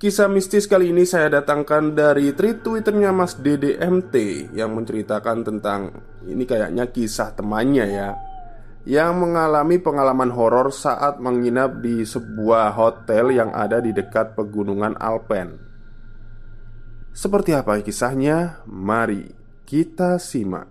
Kisah 0.00 0.32
mistis 0.32 0.64
kali 0.64 0.96
ini 0.96 1.04
saya 1.04 1.28
datangkan 1.28 1.92
dari 1.92 2.32
tweet 2.32 2.64
twitternya 2.64 3.12
Mas 3.12 3.36
DDMT 3.36 4.48
Yang 4.56 4.70
menceritakan 4.72 5.44
tentang 5.44 5.92
Ini 6.24 6.40
kayaknya 6.48 6.88
kisah 6.88 7.36
temannya 7.36 7.84
ya 7.84 8.16
Yang 8.88 9.12
mengalami 9.20 9.76
pengalaman 9.76 10.32
horor 10.32 10.72
saat 10.72 11.20
menginap 11.20 11.84
di 11.84 12.00
sebuah 12.00 12.72
hotel 12.80 13.28
yang 13.36 13.52
ada 13.52 13.76
di 13.76 13.92
dekat 13.92 14.32
pegunungan 14.32 14.96
Alpen. 14.96 15.60
Seperti 17.12 17.52
apa 17.52 17.76
kisahnya? 17.84 18.64
Mari 18.64 19.28
kita 19.68 20.16
simak. 20.16 20.64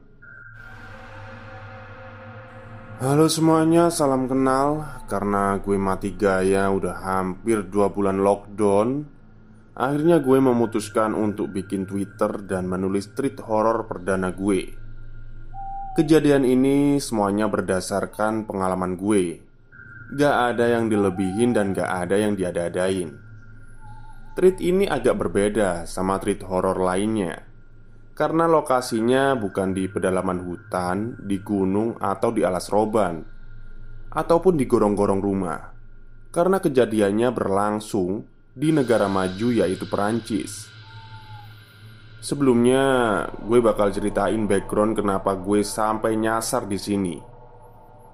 Halo 2.98 3.30
semuanya, 3.30 3.94
salam 3.94 4.26
kenal. 4.26 4.90
Karena 5.06 5.62
gue 5.62 5.78
mati 5.78 6.18
gaya 6.18 6.66
udah 6.74 6.98
hampir 7.06 7.62
dua 7.70 7.94
bulan 7.94 8.26
lockdown 8.26 9.19
Akhirnya 9.80 10.20
gue 10.20 10.44
memutuskan 10.44 11.16
untuk 11.16 11.56
bikin 11.56 11.88
Twitter 11.88 12.44
dan 12.44 12.68
menulis 12.68 13.16
tweet 13.16 13.40
horor 13.40 13.88
perdana 13.88 14.28
gue. 14.36 14.76
Kejadian 15.96 16.44
ini 16.44 17.00
semuanya 17.00 17.48
berdasarkan 17.48 18.44
pengalaman 18.44 19.00
gue. 19.00 19.40
Gak 20.20 20.36
ada 20.52 20.68
yang 20.68 20.92
dilebihin 20.92 21.56
dan 21.56 21.72
gak 21.72 21.88
ada 21.88 22.20
yang 22.20 22.36
diada-adain. 22.36 23.16
Tweet 24.36 24.60
ini 24.60 24.84
agak 24.84 25.16
berbeda 25.16 25.88
sama 25.88 26.20
tweet 26.20 26.44
horor 26.44 26.76
lainnya. 26.76 27.48
Karena 28.20 28.52
lokasinya 28.52 29.32
bukan 29.40 29.72
di 29.72 29.88
pedalaman 29.88 30.44
hutan, 30.44 31.16
di 31.24 31.40
gunung, 31.40 31.96
atau 32.04 32.36
di 32.36 32.44
alas 32.44 32.68
roban, 32.68 33.24
ataupun 34.12 34.60
di 34.60 34.68
gorong-gorong 34.68 35.24
rumah. 35.24 35.72
Karena 36.36 36.60
kejadiannya 36.60 37.32
berlangsung 37.32 38.39
di 38.60 38.76
negara 38.76 39.08
maju 39.08 39.56
yaitu 39.56 39.88
Perancis. 39.88 40.68
Sebelumnya, 42.20 42.84
gue 43.40 43.64
bakal 43.64 43.96
ceritain 43.96 44.44
background 44.44 45.00
kenapa 45.00 45.32
gue 45.40 45.64
sampai 45.64 46.20
nyasar 46.20 46.68
di 46.68 46.76
sini. 46.76 47.16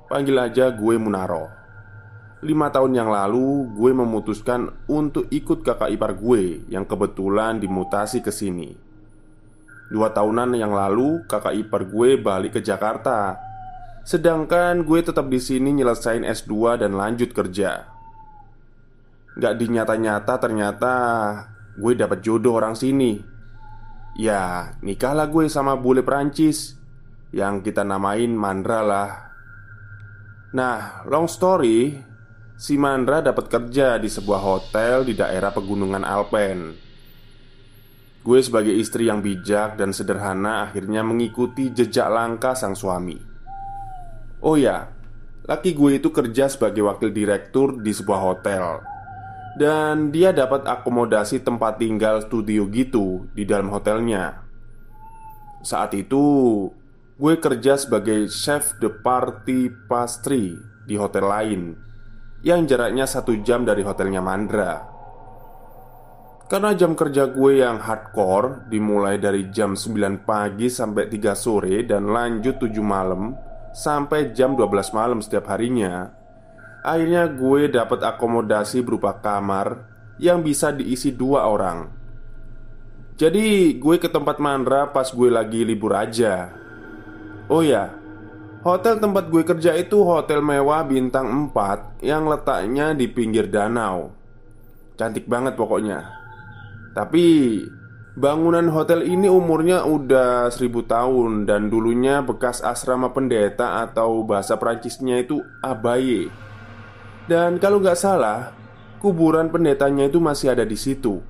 Panggil 0.06 0.38
aja 0.38 0.70
gue 0.70 1.02
Munaro. 1.02 1.50
Lima 2.46 2.70
tahun 2.70 2.94
yang 2.94 3.10
lalu, 3.10 3.74
gue 3.74 3.92
memutuskan 3.98 4.70
untuk 4.86 5.26
ikut 5.34 5.66
kakak 5.66 5.90
ipar 5.98 6.14
gue 6.14 6.62
yang 6.70 6.86
kebetulan 6.86 7.58
dimutasi 7.58 8.22
ke 8.22 8.30
sini. 8.30 8.78
Dua 9.90 10.14
tahunan 10.14 10.54
yang 10.54 10.78
lalu, 10.78 11.26
kakak 11.26 11.58
ipar 11.58 11.90
gue 11.90 12.22
balik 12.22 12.54
ke 12.54 12.62
Jakarta. 12.62 13.42
Sedangkan 14.06 14.86
gue 14.86 15.02
tetap 15.02 15.26
di 15.26 15.42
sini 15.42 15.74
nyelesain 15.74 16.22
S2 16.22 16.86
dan 16.86 16.94
lanjut 16.94 17.34
kerja. 17.34 17.95
Gak 19.36 19.60
dinyata-nyata 19.60 20.40
ternyata 20.40 20.94
gue 21.76 21.92
dapat 21.92 22.24
jodoh 22.24 22.56
orang 22.56 22.72
sini. 22.72 23.20
Ya 24.16 24.72
nikahlah 24.80 25.28
gue 25.28 25.52
sama 25.52 25.76
bule 25.76 26.08
Perancis. 26.08 26.80
Yang 27.36 27.68
kita 27.68 27.84
namain 27.84 28.32
Mandra 28.32 28.80
lah. 28.80 29.12
Nah 30.56 31.04
long 31.04 31.28
story 31.28 32.00
Si 32.56 32.80
Mandra 32.80 33.20
dapat 33.20 33.52
kerja 33.52 34.00
di 34.00 34.08
sebuah 34.08 34.40
hotel 34.40 35.04
di 35.04 35.12
daerah 35.12 35.52
pegunungan 35.52 36.08
Alpen. 36.08 36.72
Gue 38.24 38.40
sebagai 38.40 38.72
istri 38.72 39.12
yang 39.12 39.20
bijak 39.20 39.76
dan 39.76 39.92
sederhana 39.92 40.72
akhirnya 40.72 41.04
mengikuti 41.04 41.76
jejak 41.76 42.08
langkah 42.08 42.56
sang 42.56 42.72
suami. 42.72 43.20
Oh 44.40 44.56
ya, 44.56 44.88
laki 45.44 45.76
gue 45.76 46.00
itu 46.00 46.16
kerja 46.16 46.48
sebagai 46.48 46.88
wakil 46.88 47.12
direktur 47.12 47.76
di 47.84 47.92
sebuah 47.92 48.24
hotel 48.24 48.95
dan 49.56 50.12
dia 50.12 50.36
dapat 50.36 50.68
akomodasi 50.68 51.40
tempat 51.40 51.80
tinggal 51.80 52.20
studio 52.24 52.68
gitu 52.68 53.28
di 53.32 53.48
dalam 53.48 53.72
hotelnya. 53.72 54.44
Saat 55.64 55.96
itu, 55.96 56.68
gue 57.16 57.34
kerja 57.40 57.80
sebagai 57.80 58.28
chef 58.28 58.76
de 58.84 58.92
party 58.92 59.72
pastry 59.88 60.54
di 60.86 61.00
hotel 61.00 61.26
lain 61.26 61.62
yang 62.46 62.70
jaraknya 62.70 63.10
satu 63.10 63.42
jam 63.42 63.66
dari 63.66 63.82
hotelnya 63.82 64.22
Mandra. 64.22 64.86
Karena 66.46 66.78
jam 66.78 66.94
kerja 66.94 67.34
gue 67.34 67.58
yang 67.58 67.82
hardcore 67.82 68.70
dimulai 68.70 69.18
dari 69.18 69.50
jam 69.50 69.74
9 69.74 70.30
pagi 70.30 70.70
sampai 70.70 71.10
3 71.10 71.34
sore 71.34 71.82
dan 71.90 72.06
lanjut 72.06 72.62
7 72.62 72.70
malam 72.86 73.34
sampai 73.74 74.30
jam 74.32 74.54
12 74.54 74.94
malam 74.94 75.20
setiap 75.26 75.50
harinya 75.50 76.15
Akhirnya 76.86 77.26
gue 77.26 77.74
dapat 77.74 78.06
akomodasi 78.06 78.86
berupa 78.86 79.18
kamar 79.18 79.90
yang 80.22 80.46
bisa 80.46 80.70
diisi 80.70 81.10
dua 81.10 81.50
orang. 81.50 81.90
Jadi 83.18 83.74
gue 83.82 83.96
ke 83.98 84.06
tempat 84.06 84.38
Mandra 84.38 84.94
pas 84.94 85.10
gue 85.10 85.34
lagi 85.34 85.66
libur 85.66 85.98
aja. 85.98 86.54
Oh 87.50 87.66
ya, 87.66 87.90
hotel 88.62 89.02
tempat 89.02 89.34
gue 89.34 89.42
kerja 89.42 89.74
itu 89.74 90.06
hotel 90.06 90.46
mewah 90.46 90.86
bintang 90.86 91.50
4 91.50 92.06
yang 92.06 92.30
letaknya 92.30 92.94
di 92.94 93.10
pinggir 93.10 93.50
danau. 93.50 94.14
Cantik 94.94 95.26
banget 95.26 95.58
pokoknya. 95.58 96.06
Tapi 96.94 97.26
bangunan 98.14 98.70
hotel 98.70 99.10
ini 99.10 99.26
umurnya 99.26 99.90
udah 99.90 100.54
seribu 100.54 100.86
tahun 100.86 101.50
dan 101.50 101.74
dulunya 101.74 102.22
bekas 102.22 102.62
asrama 102.62 103.10
pendeta 103.10 103.82
atau 103.82 104.22
bahasa 104.22 104.54
Prancisnya 104.62 105.24
itu 105.24 105.42
abaye. 105.66 106.45
Dan 107.26 107.58
kalau 107.58 107.82
nggak 107.82 107.98
salah, 107.98 108.54
kuburan 109.02 109.50
pendetanya 109.50 110.06
itu 110.06 110.22
masih 110.22 110.54
ada 110.54 110.62
di 110.62 110.78
situ. 110.78 111.22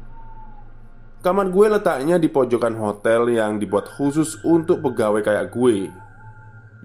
Kamar 1.23 1.49
gue 1.49 1.71
letaknya 1.71 2.21
di 2.21 2.29
pojokan 2.29 2.75
hotel 2.77 3.33
yang 3.33 3.57
dibuat 3.57 3.89
khusus 3.89 4.37
untuk 4.45 4.85
pegawai 4.85 5.25
kayak 5.25 5.49
gue 5.49 5.89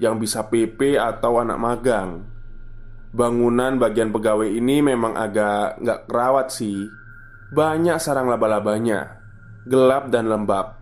Yang 0.01 0.15
bisa 0.17 0.49
PP 0.49 0.97
atau 0.97 1.43
anak 1.45 1.61
magang. 1.61 2.25
Bangunan 3.13 3.77
bagian 3.77 4.15
pegawai 4.15 4.49
ini 4.49 4.81
memang 4.81 5.13
agak 5.19 5.83
nggak 5.83 6.01
kerawat 6.09 6.49
sih. 6.55 6.89
Banyak 7.53 7.99
sarang 8.01 8.31
laba-labanya 8.31 9.21
Gelap 9.69 10.09
dan 10.09 10.31
lembab. 10.31 10.81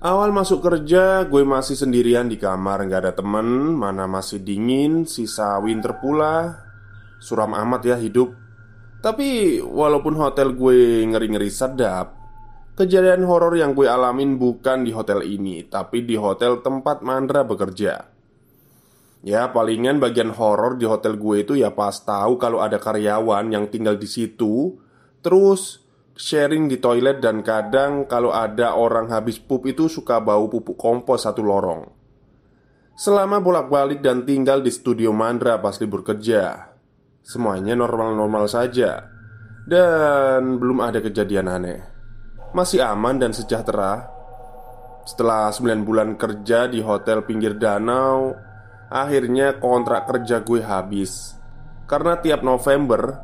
Awal 0.00 0.32
masuk 0.32 0.64
kerja 0.64 1.28
gue 1.28 1.42
masih 1.44 1.76
sendirian 1.76 2.30
di 2.30 2.40
kamar 2.40 2.88
nggak 2.88 3.00
ada 3.08 3.12
temen 3.12 3.76
Mana 3.76 4.08
masih 4.08 4.40
dingin, 4.40 5.04
sisa 5.04 5.60
winter 5.60 6.00
pula 6.00 6.64
suram 7.24 7.56
amat 7.56 7.88
ya 7.88 7.96
hidup. 7.96 8.44
Tapi 9.04 9.60
walaupun 9.60 10.16
hotel 10.16 10.56
gue 10.56 11.04
ngeri-ngeri 11.04 11.52
sedap 11.52 12.16
Kejadian 12.72 13.28
horor 13.28 13.52
yang 13.52 13.76
gue 13.76 13.84
alamin 13.84 14.40
bukan 14.40 14.80
di 14.80 14.96
hotel 14.96 15.20
ini 15.20 15.60
Tapi 15.68 16.08
di 16.08 16.16
hotel 16.16 16.64
tempat 16.64 17.04
Mandra 17.04 17.44
bekerja. 17.44 18.08
Ya 19.20 19.52
palingan 19.52 20.00
bagian 20.00 20.32
horor 20.32 20.80
di 20.80 20.88
hotel 20.88 21.20
gue 21.20 21.44
itu 21.44 21.52
ya 21.52 21.76
pas 21.76 21.92
tahu 22.00 22.40
kalau 22.40 22.64
ada 22.64 22.80
karyawan 22.80 23.52
yang 23.52 23.68
tinggal 23.68 24.00
di 24.00 24.08
situ 24.08 24.72
Terus 25.20 25.84
sharing 26.16 26.72
di 26.72 26.80
toilet 26.80 27.20
dan 27.20 27.44
kadang 27.44 28.08
kalau 28.08 28.32
ada 28.32 28.72
orang 28.72 29.12
habis 29.12 29.36
pup 29.36 29.68
itu 29.68 29.92
suka 29.92 30.16
bau 30.24 30.48
pupuk 30.48 30.80
kompos 30.80 31.28
satu 31.28 31.44
lorong. 31.44 31.92
Selama 32.96 33.42
bolak-balik 33.42 34.00
dan 34.00 34.24
tinggal 34.24 34.64
di 34.64 34.72
studio 34.72 35.12
Mandra 35.12 35.60
pas 35.60 35.76
libur 35.76 36.06
kerja 36.06 36.73
Semuanya 37.24 37.72
normal-normal 37.72 38.44
saja 38.52 39.08
Dan 39.64 40.60
belum 40.60 40.84
ada 40.84 41.00
kejadian 41.00 41.48
aneh 41.48 41.94
masih 42.54 42.86
aman 42.86 43.18
dan 43.18 43.34
sejahtera. 43.34 44.06
Setelah 45.04 45.50
9 45.50 45.84
bulan 45.84 46.14
kerja 46.16 46.70
di 46.70 46.80
hotel 46.80 47.26
pinggir 47.26 47.58
danau, 47.58 48.32
akhirnya 48.88 49.58
kontrak 49.58 50.08
kerja 50.08 50.40
gue 50.40 50.62
habis. 50.62 51.34
Karena 51.84 52.16
tiap 52.22 52.40
November, 52.40 53.20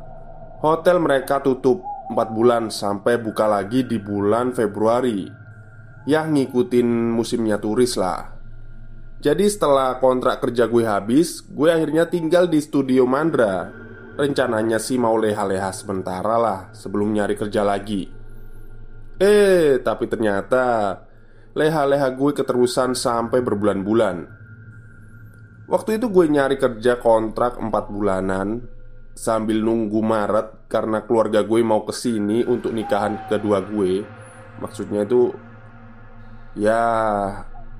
hotel 0.61 1.01
mereka 1.01 1.41
tutup 1.41 1.81
4 2.11 2.37
bulan 2.37 2.69
sampai 2.69 3.17
buka 3.17 3.49
lagi 3.49 3.87
di 3.87 3.97
bulan 3.97 4.53
Februari. 4.53 5.25
Ya 6.05 6.27
ngikutin 6.27 7.15
musimnya 7.15 7.57
turis 7.57 7.95
lah. 7.95 8.35
Jadi 9.21 9.47
setelah 9.47 9.97
kontrak 9.97 10.43
kerja 10.43 10.67
gue 10.67 10.83
habis, 10.85 11.39
gue 11.45 11.69
akhirnya 11.71 12.09
tinggal 12.09 12.51
di 12.51 12.59
studio 12.59 13.07
Mandra. 13.07 13.69
Rencananya 14.21 14.77
sih 14.77 15.01
mau 15.01 15.17
leha-leha 15.17 15.73
sementara 15.73 16.37
lah 16.37 16.59
sebelum 16.77 17.09
nyari 17.09 17.33
kerja 17.33 17.65
lagi. 17.65 18.05
Eh, 19.17 19.81
tapi 19.81 20.05
ternyata 20.05 20.93
leha-leha 21.57 22.13
gue 22.13 22.29
keterusan 22.37 22.93
sampai 22.93 23.41
berbulan-bulan. 23.41 24.17
Waktu 25.65 25.97
itu 25.97 26.13
gue 26.13 26.25
nyari 26.29 26.61
kerja 26.61 27.01
kontrak 27.01 27.57
4 27.57 27.73
bulanan 27.89 28.61
sambil 29.17 29.57
nunggu 29.57 30.05
Maret 30.05 30.69
karena 30.69 31.01
keluarga 31.01 31.41
gue 31.41 31.57
mau 31.65 31.81
ke 31.81 31.93
sini 31.95 32.45
untuk 32.45 32.77
nikahan 32.77 33.25
kedua 33.25 33.65
gue. 33.65 34.05
Maksudnya 34.61 35.01
itu 35.01 35.33
ya 36.61 36.85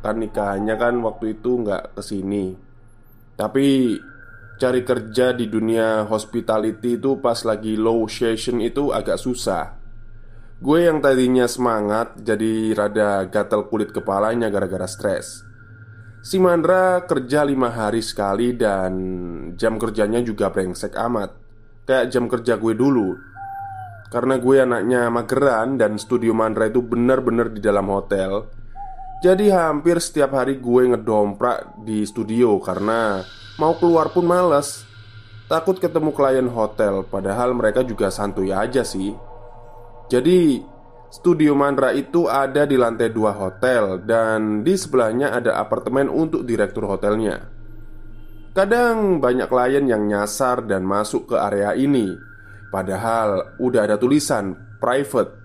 kan 0.02 0.18
nikahannya 0.18 0.74
kan 0.74 0.98
waktu 1.06 1.38
itu 1.38 1.62
nggak 1.62 1.94
ke 1.94 2.02
sini. 2.02 2.58
Tapi 3.38 3.94
cari 4.62 4.86
kerja 4.86 5.34
di 5.34 5.50
dunia 5.50 6.06
hospitality 6.06 7.02
itu 7.02 7.18
pas 7.18 7.42
lagi 7.42 7.74
low 7.74 8.06
season 8.06 8.62
itu 8.62 8.94
agak 8.94 9.18
susah. 9.18 9.82
Gue 10.62 10.86
yang 10.86 11.02
tadinya 11.02 11.50
semangat 11.50 12.22
jadi 12.22 12.78
rada 12.78 13.26
gatel 13.26 13.66
kulit 13.66 13.90
kepalanya 13.90 14.54
gara-gara 14.54 14.86
stres. 14.86 15.42
Si 16.22 16.38
Mandra 16.38 17.02
kerja 17.10 17.42
lima 17.42 17.74
hari 17.74 18.06
sekali 18.06 18.54
dan 18.54 18.94
jam 19.58 19.82
kerjanya 19.82 20.22
juga 20.22 20.54
brengsek 20.54 20.94
amat. 20.94 21.34
Kayak 21.90 22.14
jam 22.14 22.30
kerja 22.30 22.62
gue 22.62 22.78
dulu. 22.78 23.18
Karena 24.14 24.38
gue 24.38 24.62
anaknya 24.62 25.10
mageran 25.10 25.82
dan 25.82 25.98
studio 25.98 26.38
Mandra 26.38 26.70
itu 26.70 26.86
bener-bener 26.86 27.50
di 27.50 27.58
dalam 27.58 27.90
hotel 27.90 28.61
Jadi 29.22 29.54
hampir 29.54 30.02
setiap 30.02 30.34
hari 30.34 30.58
gue 30.58 30.98
ngedomprak 30.98 31.86
di 31.86 32.02
studio 32.10 32.58
karena 32.58 33.22
mau 33.62 33.78
keluar 33.78 34.10
pun 34.10 34.26
males 34.26 34.82
Takut 35.46 35.78
ketemu 35.78 36.10
klien 36.10 36.50
hotel 36.50 37.06
Padahal 37.06 37.54
mereka 37.54 37.86
juga 37.86 38.10
santuy 38.10 38.50
aja 38.50 38.82
sih 38.82 39.14
jadi, 40.12 40.60
studio 41.08 41.56
Mandra 41.56 41.96
itu 41.96 42.28
ada 42.28 42.68
di 42.68 42.76
lantai 42.76 43.16
dua 43.16 43.32
hotel 43.32 44.04
dan 44.04 44.60
di 44.60 44.76
sebelahnya 44.76 45.32
ada 45.32 45.56
apartemen 45.56 46.12
untuk 46.12 46.44
direktur 46.44 46.84
hotelnya. 46.84 47.48
Kadang 48.52 49.24
banyak 49.24 49.48
klien 49.48 49.88
yang 49.88 50.12
nyasar 50.12 50.68
dan 50.68 50.84
masuk 50.84 51.32
ke 51.32 51.40
area 51.40 51.72
ini, 51.80 52.12
padahal 52.76 53.56
udah 53.64 53.88
ada 53.88 53.96
tulisan 53.96 54.52
private. 54.84 55.41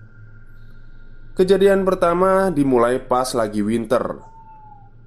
Kejadian 1.37 1.85
pertama 1.85 2.49
dimulai 2.49 2.97
pas 2.97 3.37
lagi 3.37 3.61
winter. 3.61 4.17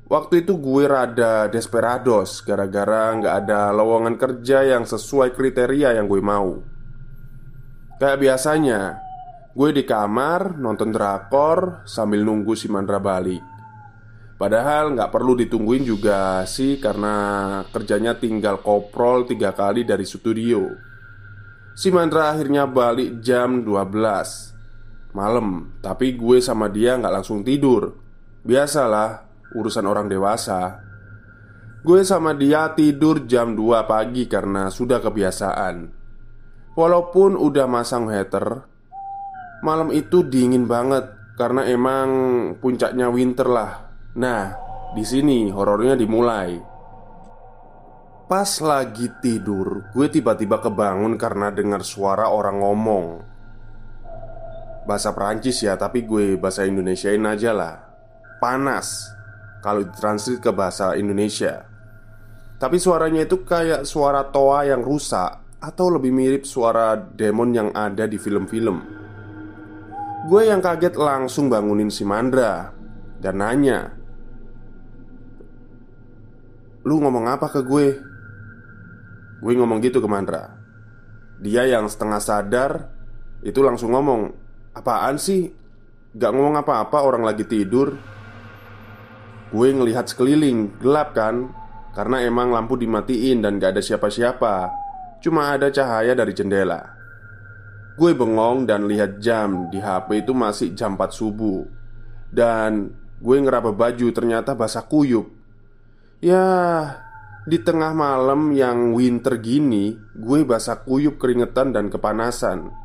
Waktu 0.06 0.46
itu 0.46 0.54
gue 0.62 0.86
rada 0.86 1.50
desperados 1.50 2.38
gara-gara 2.46 3.10
nggak 3.18 3.34
ada 3.34 3.74
lowongan 3.74 4.14
kerja 4.14 4.62
yang 4.62 4.86
sesuai 4.86 5.34
kriteria 5.34 5.98
yang 5.98 6.06
gue 6.06 6.22
mau. 6.22 6.62
Kayak 7.98 8.18
biasanya, 8.22 9.02
Gue 9.50 9.74
di 9.74 9.82
kamar 9.82 10.62
nonton 10.62 10.94
drakor 10.94 11.82
sambil 11.82 12.22
nunggu 12.22 12.54
si 12.54 12.70
Mandra 12.70 13.02
balik 13.02 13.42
Padahal 14.38 14.94
nggak 14.94 15.10
perlu 15.10 15.34
ditungguin 15.34 15.82
juga 15.82 16.46
sih 16.46 16.78
karena 16.78 17.58
kerjanya 17.74 18.14
tinggal 18.14 18.62
koprol 18.62 19.26
tiga 19.26 19.50
kali 19.50 19.82
dari 19.82 20.06
studio 20.06 20.70
Si 21.74 21.90
Mandra 21.90 22.30
akhirnya 22.30 22.70
balik 22.70 23.18
jam 23.18 23.66
12 23.66 24.49
Malam, 25.10 25.74
tapi 25.82 26.14
gue 26.14 26.38
sama 26.38 26.70
dia 26.70 26.94
nggak 26.94 27.14
langsung 27.22 27.42
tidur 27.42 27.98
Biasalah, 28.46 29.26
urusan 29.58 29.84
orang 29.84 30.06
dewasa 30.06 30.80
Gue 31.82 32.06
sama 32.06 32.36
dia 32.36 32.70
tidur 32.76 33.26
jam 33.26 33.58
2 33.58 33.90
pagi 33.90 34.30
karena 34.30 34.70
sudah 34.70 35.02
kebiasaan 35.02 35.76
Walaupun 36.78 37.34
udah 37.34 37.66
masang 37.66 38.06
heater 38.06 38.70
Malam 39.60 39.92
itu 39.92 40.24
dingin 40.24 40.64
banget 40.64 41.20
karena 41.40 41.64
emang 41.64 42.08
puncaknya 42.60 43.08
winter 43.08 43.48
lah. 43.48 43.88
Nah, 44.20 44.52
di 44.92 45.00
sini 45.00 45.48
horornya 45.48 45.96
dimulai. 45.96 46.52
Pas 48.28 48.50
lagi 48.60 49.08
tidur, 49.24 49.88
gue 49.96 50.06
tiba-tiba 50.12 50.60
kebangun 50.60 51.16
karena 51.16 51.48
dengar 51.48 51.80
suara 51.80 52.28
orang 52.28 52.60
ngomong. 52.60 53.06
Bahasa 54.90 55.14
Perancis 55.14 55.62
ya, 55.62 55.78
tapi 55.78 56.02
gue 56.02 56.34
bahasa 56.34 56.66
Indonesiain 56.66 57.22
aja 57.22 57.54
lah. 57.54 57.78
Panas 58.42 59.06
kalau 59.62 59.86
ditranslate 59.86 60.42
ke 60.42 60.50
bahasa 60.50 60.98
Indonesia. 60.98 61.62
Tapi 62.58 62.82
suaranya 62.82 63.22
itu 63.22 63.46
kayak 63.46 63.86
suara 63.86 64.26
toa 64.34 64.66
yang 64.66 64.82
rusak 64.82 65.62
atau 65.62 65.94
lebih 65.94 66.10
mirip 66.10 66.42
suara 66.42 66.98
demon 66.98 67.54
yang 67.54 67.70
ada 67.70 68.10
di 68.10 68.18
film-film. 68.18 69.00
Gue 70.26 70.50
yang 70.50 70.60
kaget 70.60 71.00
langsung 71.00 71.48
bangunin 71.48 71.88
si 71.88 72.04
Mandra 72.04 72.68
Dan 73.16 73.40
nanya 73.40 73.88
Lu 76.84 77.00
ngomong 77.00 77.24
apa 77.24 77.48
ke 77.48 77.64
gue? 77.64 77.88
Gue 79.40 79.52
ngomong 79.56 79.80
gitu 79.80 80.04
ke 80.04 80.08
Mandra 80.10 80.60
Dia 81.40 81.64
yang 81.64 81.88
setengah 81.88 82.20
sadar 82.20 82.92
Itu 83.40 83.64
langsung 83.64 83.96
ngomong 83.96 84.49
Apaan 84.80 85.20
sih? 85.20 85.44
Gak 86.16 86.32
ngomong 86.32 86.56
apa-apa 86.56 87.04
orang 87.04 87.28
lagi 87.28 87.44
tidur. 87.44 88.00
Gue 89.52 89.68
ngelihat 89.76 90.08
sekeliling 90.08 90.80
Gelap 90.80 91.12
kan? 91.12 91.52
Karena 91.92 92.24
emang 92.24 92.48
lampu 92.48 92.80
dimatiin 92.80 93.44
dan 93.44 93.60
gak 93.60 93.76
ada 93.76 93.82
siapa-siapa. 93.84 94.72
Cuma 95.20 95.52
ada 95.52 95.68
cahaya 95.68 96.16
dari 96.16 96.32
jendela. 96.32 96.96
Gue 98.00 98.16
bengong 98.16 98.64
dan 98.64 98.88
lihat 98.88 99.20
jam. 99.20 99.68
Di 99.68 99.84
HP 99.84 100.24
itu 100.24 100.32
masih 100.32 100.72
jam 100.72 100.96
4 100.96 101.12
subuh. 101.12 101.60
Dan 102.32 102.88
gue 103.20 103.36
ngeraba 103.36 103.76
baju 103.76 104.08
ternyata 104.16 104.56
basah 104.56 104.88
kuyup. 104.88 105.28
Ya, 106.24 106.48
di 107.44 107.60
tengah 107.60 107.96
malam 107.96 108.52
yang 108.52 108.92
winter 108.92 109.40
gini 109.40 109.96
Gue 110.12 110.44
basah 110.44 110.84
kuyup 110.84 111.16
keringetan 111.16 111.72
dan 111.72 111.88
kepanasan 111.88 112.79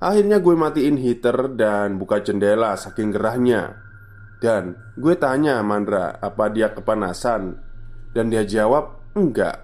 Akhirnya 0.00 0.40
gue 0.40 0.56
matiin 0.56 0.96
heater 0.96 1.52
dan 1.52 2.00
buka 2.00 2.24
jendela 2.24 2.72
saking 2.72 3.12
gerahnya. 3.12 3.76
Dan 4.40 4.72
gue 4.96 5.12
tanya 5.20 5.60
Mandra 5.60 6.16
apa 6.16 6.48
dia 6.48 6.72
kepanasan? 6.72 7.60
Dan 8.16 8.32
dia 8.32 8.48
jawab 8.48 9.12
enggak. 9.12 9.60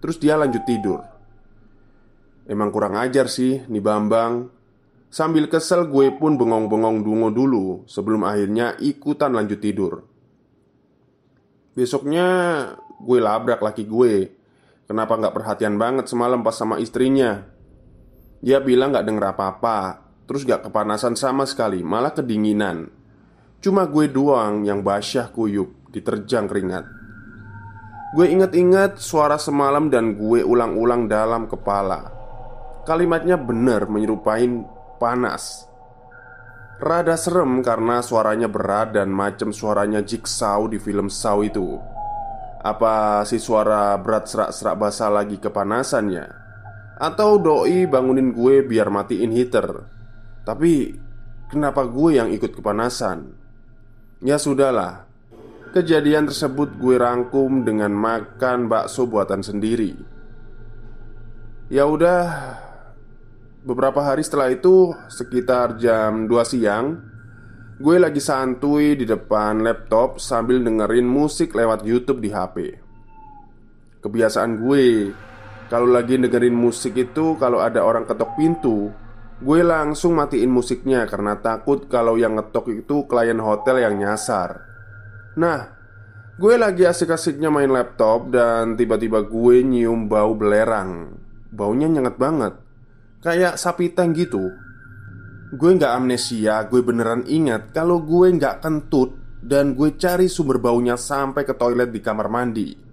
Terus 0.00 0.16
dia 0.16 0.40
lanjut 0.40 0.64
tidur. 0.64 1.04
Emang 2.48 2.72
kurang 2.72 2.96
ajar 2.96 3.28
sih 3.28 3.60
nih 3.68 3.84
Bambang. 3.84 4.48
Sambil 5.12 5.52
kesel 5.52 5.84
gue 5.92 6.16
pun 6.16 6.34
bengong-bengong 6.34 7.00
dungo 7.06 7.30
dulu 7.30 7.66
Sebelum 7.86 8.26
akhirnya 8.26 8.74
ikutan 8.80 9.36
lanjut 9.36 9.60
tidur. 9.60 10.00
Besoknya 11.76 12.26
gue 13.04 13.18
labrak 13.20 13.60
laki 13.60 13.84
gue. 13.84 14.32
Kenapa 14.88 15.20
nggak 15.20 15.36
perhatian 15.36 15.76
banget 15.76 16.08
semalam 16.08 16.40
pas 16.40 16.56
sama 16.56 16.80
istrinya 16.80 17.55
Dia 18.44 18.60
bilang 18.60 18.92
nggak 18.92 19.06
denger 19.06 19.26
apa-apa 19.32 20.06
Terus 20.26 20.42
gak 20.42 20.66
kepanasan 20.68 21.14
sama 21.14 21.46
sekali 21.46 21.80
Malah 21.86 22.12
kedinginan. 22.12 22.90
Cuma 23.62 23.86
gue 23.86 24.10
doang 24.10 24.66
yang 24.66 24.82
basyah 24.82 25.30
kuyup 25.30 25.90
Diterjang 25.94 26.50
keringat. 26.50 26.84
Gue 28.12 28.28
inget-inget 28.28 29.00
suara 29.00 29.40
semalam 29.40 29.88
dan 29.88 30.12
gue 30.12 30.44
ulang-ulang 30.44 31.08
dalam 31.08 31.48
kepala. 31.48 32.12
Kalimatnya 32.84 33.40
benar 33.40 33.88
menyerupai 33.88 34.46
panas. 35.00 35.64
Rada 36.76 37.16
serem 37.16 37.64
karena 37.64 38.04
suaranya 38.04 38.52
berat 38.52 38.92
dan 38.92 39.08
macam 39.08 39.56
suaranya 39.56 40.04
Jigsaw 40.04 40.68
di 40.68 40.76
film 40.76 41.08
Saw 41.08 41.40
itu. 41.48 41.80
Apa 42.60 43.24
si 43.24 43.40
suara 43.40 43.96
berat 43.96 44.28
serak-serak 44.28 44.76
basah 44.76 45.08
lagi 45.08 45.40
kepanasannya 45.40 46.45
Atau 46.96 47.36
doi 47.36 47.84
bangunin 47.84 48.32
gue 48.32 48.64
biar 48.64 48.88
matiin 48.88 49.32
heater. 49.32 49.84
Tapi 50.48 50.96
kenapa 51.52 51.84
gue 51.84 52.16
yang 52.16 52.32
ikut 52.32 52.56
kepanasan? 52.56 53.36
Ya 54.24 54.40
sudahlah. 54.40 55.04
Kejadian 55.76 56.24
tersebut 56.24 56.80
gue 56.80 56.96
rangkum 56.96 57.68
dengan 57.68 57.92
makan 57.92 58.72
bakso 58.72 59.04
buatan 59.04 59.44
sendiri. 59.44 60.16
Ya 61.66 61.82
udah 61.82 62.22
Beberapa 63.66 63.98
hari 63.98 64.22
setelah 64.22 64.54
itu 64.54 64.94
Sekitar 65.10 65.74
jam 65.82 66.30
2 66.30 66.46
siang 66.46 66.94
Gue 67.82 67.98
lagi 67.98 68.22
santuy 68.22 68.94
di 68.94 69.02
depan 69.02 69.66
laptop 69.66 70.22
Sambil 70.22 70.62
dengerin 70.62 71.10
musik 71.10 71.58
lewat 71.58 71.82
Youtube 71.82 72.22
di 72.22 72.30
HP 72.30 72.78
Kebiasaan 73.98 74.62
gue 74.62 75.10
Kalau 75.66 75.90
lagi 75.90 76.14
dengerin 76.14 76.54
musik 76.54 76.94
itu 76.94 77.34
Kalau 77.42 77.58
ada 77.58 77.82
orang 77.82 78.06
ketok 78.06 78.38
pintu 78.38 78.94
Gue 79.36 79.60
langsung 79.60 80.16
matiin 80.16 80.48
musiknya 80.48 81.04
karena 81.04 81.36
takut 81.36 81.92
kalau 81.92 82.16
yang 82.16 82.40
ngetok 82.40 82.72
itu 82.72 83.04
klien 83.04 83.36
hotel 83.36 83.84
yang 83.84 84.00
nyasar. 84.00 84.64
Nah, 85.36 85.76
gue 86.40 86.56
lagi 86.56 86.88
asik-asiknya 86.88 87.52
main 87.52 87.68
laptop 87.68 88.32
dan 88.32 88.80
tiba-tiba 88.80 89.28
gue 89.28 89.60
nyium 89.60 90.08
bau 90.08 90.32
belerang. 90.32 91.20
Baunya 91.52 91.84
nyengat 91.84 92.16
banget, 92.16 92.56
kayak 93.20 93.60
sapi 93.60 93.92
tank 93.92 94.16
gitu. 94.16 94.40
Gue 95.52 95.70
nggak 95.76 95.92
amnesia, 95.92 96.64
gue 96.72 96.80
beneran 96.80 97.28
ingat 97.28 97.76
kalau 97.76 98.00
gue 98.00 98.32
nggak 98.40 98.64
kentut 98.64 99.20
dan 99.44 99.76
gue 99.76 100.00
cari 100.00 100.32
sumber 100.32 100.64
baunya 100.64 100.96
sampai 100.96 101.44
ke 101.44 101.52
toilet 101.52 101.92
di 101.92 102.00
kamar 102.00 102.32
mandi. 102.32 102.85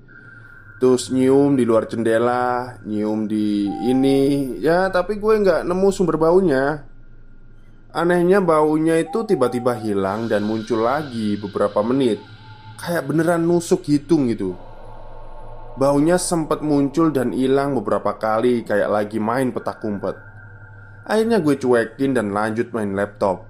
Terus 0.83 1.15
nyium 1.15 1.55
di 1.55 1.63
luar 1.63 1.87
jendela 1.87 2.75
Nyium 2.83 3.23
di 3.23 3.71
ini. 3.87 4.51
Ya 4.59 4.91
tapi 4.91 5.15
gue 5.15 5.39
nggak 5.39 5.63
nemu 5.63 5.87
sumber 5.95 6.19
baunya. 6.19 6.83
Anehnya 7.95 8.43
baunya 8.43 8.99
itu 8.99 9.23
tiba-tiba 9.23 9.79
hilang 9.79 10.27
dan 10.27 10.43
muncul 10.43 10.83
lagi 10.83 11.39
beberapa 11.39 11.79
menit. 11.87 12.19
Kayak 12.75 13.07
beneran 13.07 13.47
nusuk 13.47 13.87
hitung 13.87 14.27
gitu. 14.27 14.59
Baunya 15.79 16.19
sempat 16.19 16.59
muncul 16.59 17.15
dan 17.15 17.31
hilang 17.31 17.79
beberapa 17.79 18.19
kali 18.19 18.67
Kayak 18.67 18.91
lagi 18.91 19.23
main 19.23 19.55
petak 19.55 19.79
umpet. 19.87 20.19
Akhirnya 21.07 21.39
gue 21.39 21.55
cuekin 21.63 22.11
dan 22.11 22.35
lanjut 22.35 22.75
main 22.75 22.91
laptop. 22.91 23.47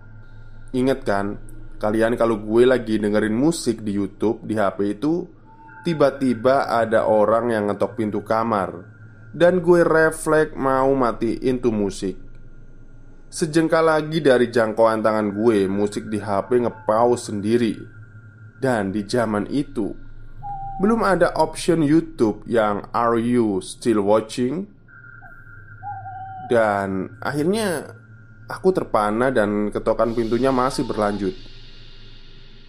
Ingat 0.70 1.02
kan 1.02 1.42
Kalian 1.82 2.13
kalau 2.13 2.38
gue 2.38 2.62
lagi 2.70 3.02
dengerin 3.02 3.34
musik 3.34 3.82
di 3.82 3.98
Youtube 3.98 4.46
di 4.46 4.54
HP 4.54 5.02
itu 5.02 5.42
Tiba-tiba 5.84 6.72
ada 6.72 7.04
orang 7.04 7.52
yang 7.52 7.68
ngetok 7.68 8.00
pintu 8.00 8.24
kamar 8.24 8.88
Dan 9.36 9.60
gue 9.60 9.84
refleks 9.84 10.56
mau 10.56 10.88
matiin 10.96 11.60
tuh 11.60 11.75
musik. 11.75 12.16
Sejengkal 13.28 13.92
lagi 13.92 14.24
dari 14.24 14.48
jangkauan 14.48 15.04
tangan 15.04 15.36
gue 15.36 15.68
Musik 15.68 16.08
di 16.08 16.24
HP 16.24 16.63
ngepause 16.63 17.28
sendiri. 17.28 17.75
Dan 18.63 18.96
di 18.96 19.04
zaman 19.04 19.44
itu 19.52 19.92
Belum 20.80 21.04
ada 21.04 21.36
option 21.36 21.84
YouTube 21.84 22.48
yang 22.48 22.88
Are 22.96 23.20
you 23.20 23.60
still 23.60 24.08
watching? 24.08 24.72
Dan 26.48 27.20
akhirnya 27.20 27.92
Aku 28.48 28.72
terpana 28.72 29.36
dan 29.36 29.68
ketokan 29.68 30.16
pintunya 30.16 30.52
masih 30.56 30.88
berlanjut 30.88 31.53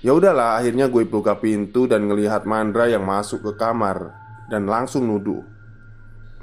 Ya 0.04 0.12
udahlah, 0.12 0.60
akhirnya 0.60 0.92
gue 0.92 1.08
buka 1.08 1.40
pintu 1.40 1.88
dan 1.88 2.04
ngelihat 2.04 2.44
Mandra 2.44 2.84
yang 2.84 3.08
masuk 3.08 3.40
ke 3.40 3.52
kamar 3.56 4.12
dan 4.52 4.68
langsung 4.68 5.08
nuduh. 5.08 5.40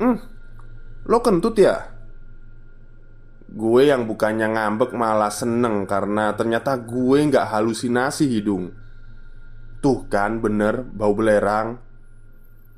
Hmm, 0.02 0.18
lo 1.06 1.22
kentut 1.22 1.54
ya? 1.62 1.94
Gue 3.54 3.94
yang 3.94 4.10
bukannya 4.10 4.50
ngambek 4.58 4.98
malah 4.98 5.30
seneng 5.30 5.86
karena 5.86 6.34
ternyata 6.34 6.74
gue 6.74 7.22
nggak 7.22 7.54
halusinasi 7.54 8.34
hidung. 8.34 8.74
Tuh 9.78 10.10
kan 10.10 10.42
bener 10.42 10.82
bau 10.82 11.14
belerang. 11.14 11.78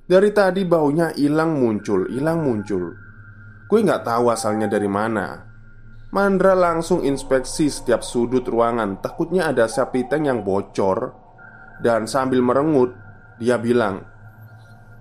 Dari 0.03 0.35
tadi 0.35 0.67
baunya 0.67 1.15
hilang 1.15 1.63
muncul, 1.63 2.11
hilang 2.11 2.43
muncul. 2.43 2.91
Gue 3.71 3.79
nggak 3.79 4.03
tahu 4.03 4.27
asalnya 4.27 4.67
dari 4.67 4.91
mana. 4.91 5.52
Mandra 6.13 6.53
langsung 6.53 7.01
inspeksi 7.01 7.73
setiap 7.73 8.05
sudut 8.05 8.45
ruangan. 8.45 9.01
Takutnya 9.01 9.49
ada 9.49 9.65
sapi 9.65 10.05
tank 10.05 10.29
yang 10.29 10.45
bocor. 10.45 11.25
Dan 11.81 12.05
sambil 12.05 12.39
merengut 12.45 12.93
Dia 13.41 13.57
bilang 13.57 14.05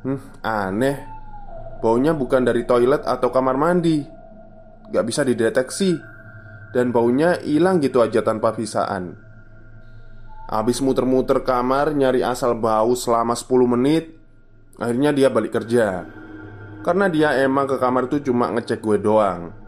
Hmm, 0.03 0.19
aneh. 0.41 0.99
Baunya 1.85 2.17
bukan 2.17 2.49
dari 2.49 2.65
toilet 2.65 3.05
atau 3.05 3.29
kamar 3.29 3.61
mandi. 3.61 4.01
Gak 4.89 5.05
bisa 5.05 5.21
dideteksi. 5.21 5.93
Dan 6.73 6.97
baunya 6.97 7.37
hilang 7.45 7.85
gitu 7.85 8.01
aja 8.01 8.25
tanpa 8.25 8.57
pisaan. 8.57 9.13
Habis 10.49 10.81
muter-muter 10.81 11.45
kamar 11.45 11.93
nyari 11.93 12.25
asal 12.25 12.57
bau 12.57 12.97
selama 12.97 13.37
10 13.37 13.69
menit 13.69 14.05
Akhirnya 14.81 15.13
dia 15.13 15.29
balik 15.29 15.61
kerja. 15.61 16.09
Karena 16.81 17.07
dia 17.13 17.37
emang 17.45 17.69
ke 17.69 17.77
kamar 17.77 18.09
itu 18.09 18.33
cuma 18.33 18.49
ngecek 18.49 18.81
gue 18.81 18.97
doang 18.97 19.62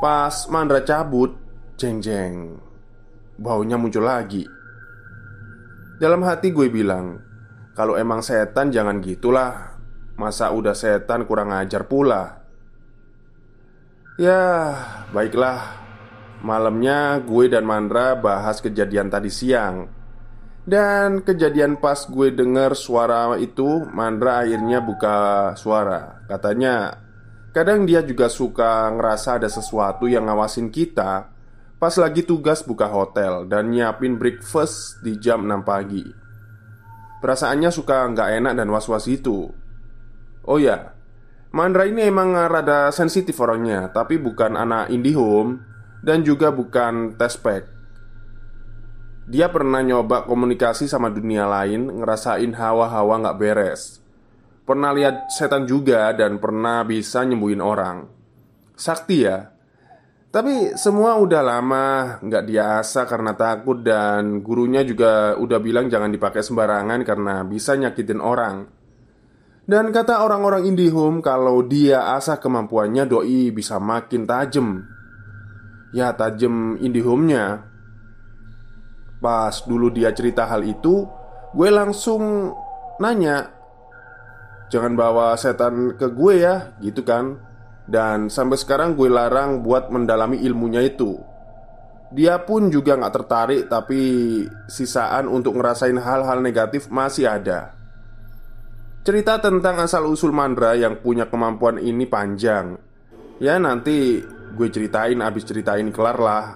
Pas 0.00 0.32
Mandra 0.48 0.80
cabut, 0.80 1.36
jeng-jeng 1.76 2.56
Baunya 3.36 3.76
muncul 3.76 4.08
lagi. 4.08 4.48
Dalam 6.00 6.24
hati 6.24 6.56
gue 6.56 6.72
bilang 6.72 7.20
Kalau 7.76 8.00
emang 8.00 8.24
setan 8.24 8.72
jangan 8.72 9.04
gitulah. 9.04 9.76
Masa 10.16 10.56
udah 10.56 10.72
setan 10.72 11.28
kurang 11.28 11.52
ajar 11.52 11.84
pula. 11.84 12.40
Ya, 14.16 14.72
baiklah. 15.12 15.76
Malamnya 16.40 17.20
gue 17.20 17.52
dan 17.52 17.68
Mandra 17.68 18.16
bahas 18.16 18.64
kejadian 18.64 19.12
tadi 19.12 19.28
siang. 19.28 19.84
Dan 20.64 21.20
kejadian 21.20 21.76
pas 21.76 22.08
gue 22.08 22.32
denger 22.32 22.72
suara 22.72 23.36
itu 23.36 23.84
Mandra 23.92 24.48
akhirnya 24.48 24.80
buka 24.80 25.52
suara. 25.60 26.24
Katanya 26.24 27.04
Kadang 27.50 27.82
dia 27.82 27.98
juga 28.06 28.30
suka 28.30 28.94
ngerasa 28.94 29.42
ada 29.42 29.50
sesuatu 29.50 30.06
yang 30.06 30.30
ngawasin 30.30 30.70
kita. 30.70 31.34
Pas 31.82 31.94
lagi 31.98 32.22
tugas 32.22 32.62
buka 32.62 32.86
hotel 32.86 33.48
dan 33.50 33.74
nyiapin 33.74 34.20
breakfast 34.20 35.02
di 35.02 35.16
jam 35.18 35.48
6 35.48 35.64
pagi. 35.66 36.04
Perasaannya 37.20 37.68
suka 37.68 38.08
nggak 38.16 38.28
enak 38.40 38.52
dan 38.56 38.72
was-was 38.72 39.04
itu 39.04 39.52
Oh 40.48 40.56
ya, 40.56 40.96
Mandra 41.52 41.84
ini 41.84 42.08
emang 42.08 42.32
rada 42.32 42.88
sensitif 42.96 43.36
orangnya 43.44 43.92
Tapi 43.92 44.16
bukan 44.16 44.56
anak 44.56 44.88
IndiHome 44.88 45.60
Dan 46.00 46.24
juga 46.24 46.48
bukan 46.48 47.20
tespek 47.20 47.68
Dia 49.28 49.52
pernah 49.52 49.84
nyoba 49.84 50.24
komunikasi 50.24 50.88
sama 50.88 51.12
dunia 51.12 51.44
lain 51.44 51.92
Ngerasain 52.00 52.56
hawa-hawa 52.56 53.20
nggak 53.20 53.36
beres 53.36 54.00
Pernah 54.64 54.90
lihat 54.94 55.32
setan 55.32 55.66
juga 55.66 56.14
dan 56.14 56.38
pernah 56.38 56.86
bisa 56.86 57.26
nyembuhin 57.26 57.58
orang. 57.58 58.06
Sakti 58.76 59.26
ya? 59.26 59.50
Tapi 60.30 60.78
semua 60.78 61.18
udah 61.18 61.42
lama 61.42 61.86
nggak 62.22 62.44
dia 62.46 62.78
asa 62.78 63.02
karena 63.02 63.34
takut 63.34 63.82
dan 63.82 64.46
gurunya 64.46 64.86
juga 64.86 65.34
udah 65.34 65.58
bilang 65.58 65.90
jangan 65.90 66.06
dipakai 66.06 66.38
sembarangan 66.38 67.02
karena 67.02 67.42
bisa 67.42 67.74
nyakitin 67.74 68.22
orang. 68.22 68.56
Dan 69.66 69.90
kata 69.90 70.22
orang-orang 70.22 70.70
IndiHome 70.70 71.18
kalau 71.18 71.66
dia 71.66 72.14
asah 72.14 72.38
kemampuannya 72.38 73.10
doi 73.10 73.50
bisa 73.50 73.82
makin 73.82 74.22
tajam. 74.26 74.86
Ya 75.90 76.14
tajam 76.14 76.78
IndiHome-nya. 76.78 77.66
Pas 79.18 79.54
dulu 79.66 79.90
dia 79.90 80.14
cerita 80.14 80.46
hal 80.46 80.62
itu 80.62 81.10
Gue 81.50 81.66
langsung 81.66 82.54
nanya 83.02 83.59
Jangan 84.70 84.94
bawa 84.94 85.34
setan 85.34 85.98
ke 85.98 86.06
gue 86.14 86.46
ya 86.46 86.78
Gitu 86.78 87.02
kan. 87.02 87.36
Dan 87.90 88.30
sampai 88.30 88.54
sekarang 88.54 88.94
gue 88.94 89.10
larang 89.10 89.66
buat 89.66 89.90
mendalami 89.90 90.38
ilmunya 90.46 90.86
itu. 90.86 91.18
Dia 92.14 92.42
pun 92.42 92.70
juga 92.70 92.94
gak 92.98 93.14
tertarik 93.22 93.62
Tapi 93.66 94.02
sisaan 94.70 95.26
untuk 95.26 95.58
ngerasain 95.58 95.98
hal-hal 95.98 96.38
negatif 96.38 96.86
masih 96.86 97.26
ada. 97.26 97.74
Cerita 99.02 99.42
tentang 99.42 99.80
asal-usul 99.82 100.30
Mandra 100.30 100.78
yang 100.78 101.02
punya 101.02 101.26
kemampuan 101.26 101.82
ini 101.82 102.06
panjang. 102.06 102.78
Ya 103.42 103.58
nanti 103.58 104.22
gue 104.54 104.68
ceritain 104.70 105.18
abis 105.18 105.48
ceritain 105.48 105.88
kelar 105.90 106.20
lah. 106.20 106.46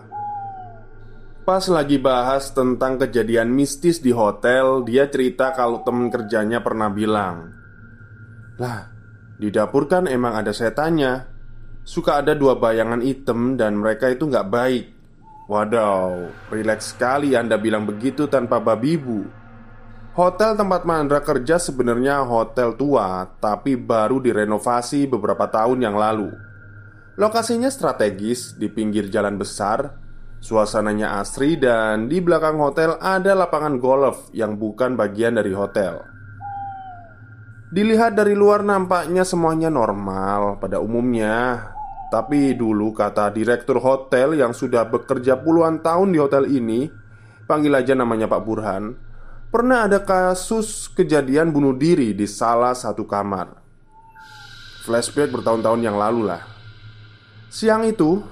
Pas 1.42 1.64
lagi 1.72 1.98
bahas 1.98 2.52
tentang 2.52 2.96
kejadian 2.96 3.52
mistis 3.52 4.00
di 4.00 4.16
hotel 4.16 4.80
Dia 4.80 5.12
cerita 5.12 5.52
kalau 5.52 5.84
temen 5.84 6.08
kerjanya 6.08 6.64
pernah 6.64 6.88
bilang 6.88 7.63
Lah, 8.54 8.86
di 9.34 9.50
dapur 9.50 9.90
kan 9.90 10.06
emang 10.06 10.38
ada 10.38 10.54
setannya. 10.54 11.26
Suka 11.84 12.22
ada 12.22 12.32
dua 12.32 12.56
bayangan 12.56 13.02
hitam 13.02 13.58
dan 13.58 13.76
mereka 13.76 14.08
itu 14.08 14.30
nggak 14.30 14.48
baik. 14.48 14.84
Wadaw, 15.44 16.32
rileks 16.48 16.96
sekali 16.96 17.36
Anda 17.36 17.60
bilang 17.60 17.84
begitu 17.84 18.24
tanpa 18.32 18.64
babibu 18.64 19.28
Hotel 20.16 20.56
tempat 20.56 20.88
Mandra 20.88 21.20
kerja 21.20 21.60
sebenarnya 21.60 22.24
hotel 22.24 22.80
tua 22.80 23.28
Tapi 23.28 23.76
baru 23.76 24.24
direnovasi 24.24 25.04
beberapa 25.10 25.50
tahun 25.50 25.84
yang 25.84 25.98
lalu. 25.98 26.32
Lokasinya 27.20 27.68
strategis 27.68 28.56
di 28.56 28.70
pinggir 28.72 29.10
jalan 29.12 29.36
besar. 29.36 30.00
Suasananya 30.38 31.20
asri 31.20 31.60
dan 31.60 32.06
di 32.08 32.22
belakang 32.22 32.56
hotel 32.62 32.96
ada 33.02 33.34
lapangan 33.34 33.76
golf 33.76 34.30
yang 34.32 34.56
bukan 34.56 34.94
bagian 34.94 35.36
dari 35.36 35.52
hotel 35.52 36.13
Dilihat 37.74 38.14
dari 38.14 38.38
luar 38.38 38.62
nampaknya 38.62 39.26
semuanya 39.26 39.66
normal 39.66 40.62
pada 40.62 40.78
umumnya 40.78 41.58
Tapi 42.06 42.54
dulu 42.54 42.94
kata 42.94 43.34
direktur 43.34 43.82
hotel 43.82 44.38
yang 44.38 44.54
sudah 44.54 44.86
bekerja 44.86 45.42
puluhan 45.42 45.82
tahun 45.82 46.14
di 46.14 46.18
hotel 46.22 46.46
ini 46.46 46.86
Panggil 47.50 47.74
aja 47.74 47.98
namanya 47.98 48.30
Pak 48.30 48.42
Burhan 48.46 48.94
Pernah 49.50 49.90
ada 49.90 50.06
kasus 50.06 50.86
kejadian 50.94 51.50
bunuh 51.50 51.74
diri 51.74 52.14
di 52.14 52.30
salah 52.30 52.78
satu 52.78 53.10
kamar 53.10 53.58
Flashback 54.86 55.34
bertahun-tahun 55.34 55.82
yang 55.82 55.98
lalu 55.98 56.30
lah 56.30 56.46
Siang 57.50 57.90
itu 57.90 58.22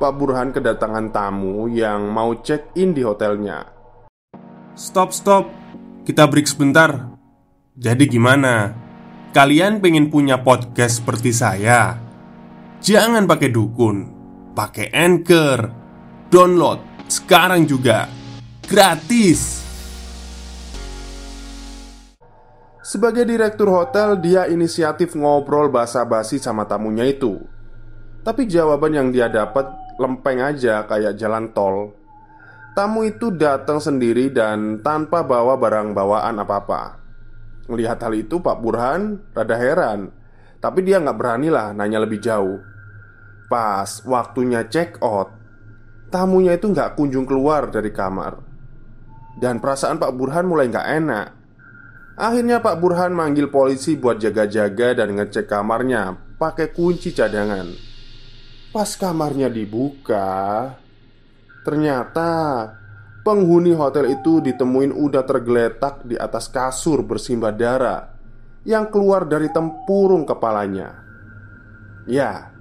Pak 0.00 0.12
Burhan 0.16 0.56
kedatangan 0.56 1.12
tamu 1.12 1.68
yang 1.68 2.08
mau 2.08 2.32
check-in 2.40 2.96
di 2.96 3.04
hotelnya 3.04 3.74
Stop, 4.74 5.14
stop. 5.14 5.46
Kita 6.02 6.26
break 6.26 6.50
sebentar. 6.50 7.13
Jadi 7.74 8.06
gimana? 8.06 8.70
Kalian 9.34 9.82
pengen 9.82 10.06
punya 10.06 10.38
podcast 10.46 11.02
seperti 11.02 11.34
saya? 11.34 11.98
Jangan 12.78 13.26
pakai 13.26 13.50
dukun, 13.50 14.06
pakai 14.54 14.94
Anchor. 14.94 15.74
Download 16.30 16.78
sekarang 17.10 17.66
juga. 17.66 18.06
Gratis. 18.70 19.58
Sebagai 22.78 23.26
direktur 23.26 23.66
hotel, 23.66 24.22
dia 24.22 24.46
inisiatif 24.46 25.18
ngobrol 25.18 25.66
basa-basi 25.66 26.38
sama 26.38 26.70
tamunya 26.70 27.02
itu. 27.10 27.42
Tapi 28.22 28.46
jawaban 28.46 28.94
yang 28.94 29.08
dia 29.10 29.26
dapat 29.26 29.66
lempeng 29.98 30.38
aja 30.46 30.86
kayak 30.86 31.18
jalan 31.18 31.50
tol. 31.50 31.90
Tamu 32.78 33.02
itu 33.02 33.34
datang 33.34 33.82
sendiri 33.82 34.30
dan 34.30 34.78
tanpa 34.78 35.26
bawa 35.26 35.58
barang 35.58 35.90
bawaan 35.90 36.38
apa-apa. 36.38 37.03
Melihat 37.64 37.96
hal 38.04 38.12
itu, 38.12 38.44
Pak 38.44 38.60
Burhan 38.60 39.24
rada 39.32 39.56
heran, 39.56 40.12
tapi 40.60 40.84
dia 40.84 41.00
nggak 41.00 41.16
berani 41.16 41.48
lah 41.48 41.72
nanya 41.72 42.04
lebih 42.04 42.20
jauh. 42.20 42.60
Pas 43.48 43.88
waktunya 44.04 44.68
check 44.68 45.00
out, 45.00 45.32
tamunya 46.12 46.56
itu 46.56 46.68
nggak 46.68 46.96
kunjung 46.96 47.24
keluar 47.24 47.72
dari 47.72 47.88
kamar, 47.88 48.40
dan 49.40 49.60
perasaan 49.64 49.96
Pak 49.96 50.12
Burhan 50.12 50.44
mulai 50.48 50.68
nggak 50.68 50.88
enak. 51.00 51.28
Akhirnya 52.14 52.62
Pak 52.62 52.78
Burhan 52.78 53.10
manggil 53.10 53.50
polisi 53.50 53.98
buat 53.98 54.22
jaga-jaga 54.22 54.94
dan 55.02 55.18
ngecek 55.18 55.50
kamarnya 55.50 56.14
pakai 56.38 56.70
kunci 56.70 57.10
cadangan. 57.10 57.66
Pas 58.70 58.90
kamarnya 58.94 59.50
dibuka, 59.50 60.70
ternyata 61.66 62.30
penghuni 63.24 63.72
hotel 63.72 64.12
itu 64.12 64.44
ditemuin 64.44 64.92
udah 64.92 65.24
tergeletak 65.24 66.04
di 66.04 66.14
atas 66.14 66.52
kasur 66.52 67.00
bersimbah 67.02 67.56
darah 67.56 68.12
yang 68.68 68.92
keluar 68.92 69.24
dari 69.24 69.48
tempurung 69.48 70.28
kepalanya. 70.28 71.02
Ya, 72.04 72.52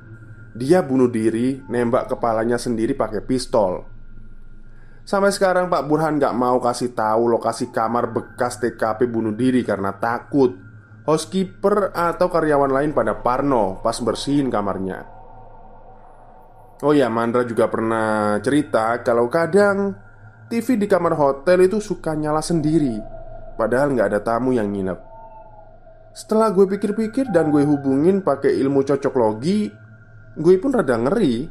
dia 0.55 0.79
bunuh 0.79 1.11
diri 1.11 1.59
nembak 1.67 2.15
kepalanya 2.15 2.55
sendiri 2.55 2.95
pakai 2.95 3.19
pistol. 3.27 3.83
Sampai 5.03 5.35
sekarang 5.35 5.67
Pak 5.67 5.83
Burhan 5.83 6.15
gak 6.15 6.31
mau 6.31 6.63
kasih 6.63 6.95
tahu 6.95 7.27
lokasi 7.27 7.75
kamar 7.75 8.15
bekas 8.15 8.55
TKP 8.63 9.03
bunuh 9.11 9.35
diri 9.35 9.59
karena 9.67 9.91
takut 9.99 10.55
housekeeper 11.03 11.91
atau 11.91 12.31
karyawan 12.31 12.71
lain 12.71 12.91
pada 12.95 13.19
Parno 13.19 13.83
pas 13.83 13.99
bersihin 13.99 14.47
kamarnya. 14.47 15.03
Oh 16.83 16.95
ya, 16.95 17.11
Mandra 17.11 17.43
juga 17.43 17.67
pernah 17.67 18.39
cerita 18.39 19.03
kalau 19.03 19.27
kadang 19.27 19.95
TV 20.51 20.75
di 20.75 20.87
kamar 20.87 21.15
hotel 21.15 21.67
itu 21.67 21.79
suka 21.79 22.13
nyala 22.13 22.43
sendiri 22.43 22.99
Padahal 23.53 23.93
nggak 23.93 24.07
ada 24.09 24.19
tamu 24.21 24.49
yang 24.53 24.73
nginep. 24.73 24.99
Setelah 26.13 26.53
gue 26.53 26.65
pikir-pikir 26.69 27.29
dan 27.33 27.49
gue 27.49 27.65
hubungin 27.65 28.21
pakai 28.21 28.53
ilmu 28.61 28.85
cocok 28.85 29.13
logi 29.17 29.69
Gue 30.33 30.57
pun 30.57 30.73
rada 30.73 30.97
ngeri. 30.97 31.45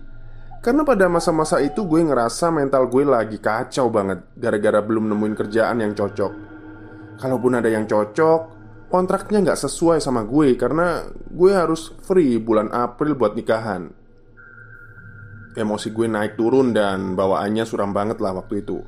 Karena 0.62 0.86
pada 0.86 1.10
masa-masa 1.10 1.58
itu 1.58 1.86
gue 1.86 2.02
ngerasa 2.02 2.50
mental 2.54 2.86
gue 2.86 3.02
lagi 3.02 3.38
kacau 3.42 3.90
banget 3.90 4.22
Gara-gara 4.38 4.78
belum 4.82 5.10
nemuin 5.10 5.34
kerjaan 5.34 5.82
yang 5.82 5.94
cocok. 5.94 6.32
Kalaupun 7.18 7.58
ada 7.58 7.70
yang 7.70 7.86
cocok 7.86 8.40
Kontraknya 8.90 9.42
nggak 9.42 9.58
sesuai 9.62 10.02
sama 10.02 10.26
gue 10.26 10.54
Karena 10.58 11.06
gue 11.10 11.50
harus 11.54 11.94
free 12.02 12.38
bulan 12.38 12.70
April 12.70 13.14
buat 13.14 13.34
nikahan 13.38 14.01
Emosi 15.52 15.92
gue 15.92 16.08
naik 16.08 16.40
turun 16.40 16.72
dan 16.72 17.12
bawaannya 17.12 17.64
suram 17.68 17.92
banget 17.92 18.20
lah 18.20 18.32
waktu 18.36 18.64
itu. 18.64 18.80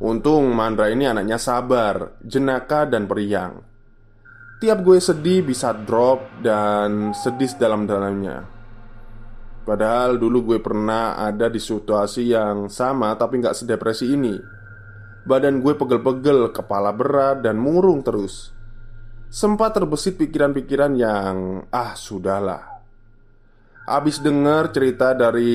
Untung 0.00 0.52
Mandra 0.52 0.88
ini 0.88 1.08
anaknya 1.08 1.36
sabar, 1.36 2.20
jenaka 2.24 2.88
dan 2.88 3.04
periang. 3.04 3.60
Tiap 4.60 4.84
gue 4.84 5.00
sedih 5.00 5.40
bisa 5.44 5.72
drop 5.72 6.40
dan 6.44 7.16
sedih 7.16 7.48
dalam-dalamnya 7.56 8.60
Padahal 9.70 10.16
dulu 10.16 10.50
gue 10.50 10.58
pernah 10.58 11.20
ada 11.20 11.52
di 11.52 11.60
situasi 11.60 12.32
yang 12.32 12.72
sama 12.72 13.12
tapi 13.14 13.38
nggak 13.38 13.54
sedepresi 13.54 14.08
ini. 14.08 14.34
Badan 15.20 15.60
gue 15.60 15.76
pegel-pegel, 15.76 16.48
kepala 16.50 16.96
berat 16.96 17.44
dan 17.44 17.60
murung 17.60 18.00
terus. 18.00 18.56
Sempat 19.30 19.78
terbesit 19.78 20.18
pikiran-pikiran 20.18 20.92
yang 20.96 21.36
Ah 21.70 21.94
sudahlah 21.94 22.79
Abis 23.90 24.22
denger 24.22 24.70
cerita 24.70 25.18
dari 25.18 25.50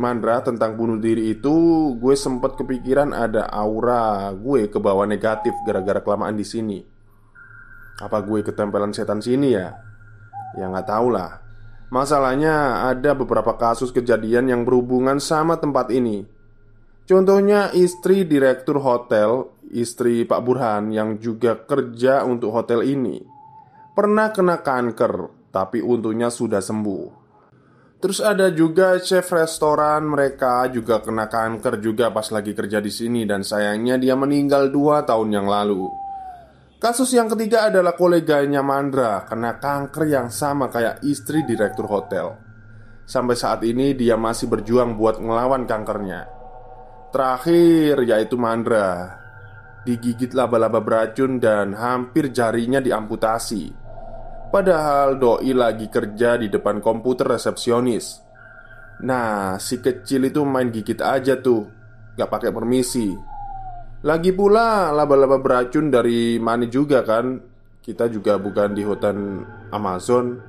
Mandra 0.00 0.40
tentang 0.40 0.80
bunuh 0.80 0.96
diri 0.96 1.36
itu 1.36 1.52
Gue 2.00 2.16
sempet 2.16 2.56
kepikiran 2.56 3.12
ada 3.12 3.52
aura 3.52 4.32
gue 4.32 4.72
ke 4.72 4.80
bawah 4.80 5.04
negatif 5.04 5.52
gara-gara 5.68 6.00
kelamaan 6.00 6.40
di 6.40 6.46
sini. 6.48 6.80
Apa 8.00 8.24
gue 8.24 8.40
ketempelan 8.40 8.96
setan 8.96 9.20
sini 9.20 9.52
ya? 9.52 9.76
Ya 10.56 10.72
nggak 10.72 10.88
tahu 10.88 11.12
lah 11.12 11.36
Masalahnya 11.92 12.88
ada 12.88 13.12
beberapa 13.12 13.52
kasus 13.60 13.92
kejadian 13.92 14.48
yang 14.48 14.64
berhubungan 14.64 15.20
sama 15.20 15.60
tempat 15.60 15.92
ini 15.92 16.24
Contohnya 17.04 17.76
istri 17.76 18.24
direktur 18.24 18.80
hotel 18.80 19.52
Istri 19.68 20.24
Pak 20.24 20.40
Burhan 20.40 20.96
yang 20.96 21.20
juga 21.20 21.60
kerja 21.60 22.24
untuk 22.24 22.56
hotel 22.56 22.88
ini 22.88 23.20
Pernah 23.92 24.32
kena 24.32 24.64
kanker 24.64 25.28
Tapi 25.52 25.84
untungnya 25.84 26.32
sudah 26.32 26.64
sembuh 26.64 27.19
Terus 28.00 28.24
ada 28.24 28.48
juga 28.48 28.96
chef 28.96 29.28
restoran 29.28 30.08
mereka 30.08 30.64
juga 30.72 31.04
kena 31.04 31.28
kanker 31.28 31.84
juga 31.84 32.08
pas 32.08 32.24
lagi 32.32 32.56
kerja 32.56 32.80
di 32.80 32.88
sini 32.88 33.28
dan 33.28 33.44
sayangnya 33.44 34.00
dia 34.00 34.16
meninggal 34.16 34.72
dua 34.72 35.04
tahun 35.04 35.36
yang 35.36 35.44
lalu. 35.44 35.84
Kasus 36.80 37.12
yang 37.12 37.28
ketiga 37.28 37.68
adalah 37.68 37.92
koleganya 37.92 38.64
Mandra 38.64 39.28
kena 39.28 39.60
kanker 39.60 40.08
yang 40.08 40.32
sama 40.32 40.72
kayak 40.72 41.04
istri 41.04 41.44
direktur 41.44 41.84
hotel. 41.92 42.40
Sampai 43.04 43.36
saat 43.36 43.60
ini 43.68 43.92
dia 43.92 44.16
masih 44.16 44.48
berjuang 44.48 44.96
buat 44.96 45.20
ngelawan 45.20 45.68
kankernya. 45.68 46.24
Terakhir 47.12 48.00
yaitu 48.08 48.40
Mandra 48.40 49.20
Digigit 49.84 50.32
laba-laba 50.32 50.80
beracun 50.80 51.36
dan 51.36 51.76
hampir 51.76 52.32
jarinya 52.32 52.80
diamputasi 52.80 53.89
Padahal 54.50 55.14
doi 55.22 55.54
lagi 55.54 55.86
kerja 55.86 56.34
di 56.34 56.50
depan 56.50 56.82
komputer 56.82 57.38
resepsionis. 57.38 58.18
Nah, 59.06 59.56
si 59.62 59.78
kecil 59.78 60.26
itu 60.26 60.42
main 60.42 60.74
gigit 60.74 60.98
aja 60.98 61.38
tuh, 61.38 61.70
gak 62.18 62.28
pakai 62.28 62.50
permisi. 62.50 63.14
Lagi 64.02 64.34
pula 64.34 64.90
laba-laba 64.90 65.38
beracun 65.38 65.92
dari 65.92 66.42
mana 66.42 66.66
juga 66.66 67.06
kan? 67.06 67.38
Kita 67.78 68.10
juga 68.10 68.42
bukan 68.42 68.74
di 68.74 68.82
hutan 68.82 69.46
Amazon. 69.70 70.40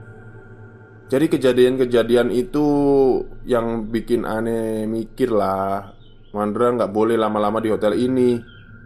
Jadi 1.12 1.28
kejadian-kejadian 1.28 2.32
itu 2.32 2.68
yang 3.44 3.92
bikin 3.92 4.24
aneh 4.24 4.88
mikir 4.88 5.30
lah. 5.30 5.94
Mandra 6.32 6.72
nggak 6.72 6.96
boleh 6.96 7.20
lama-lama 7.20 7.60
di 7.60 7.68
hotel 7.68 8.00
ini 8.00 8.40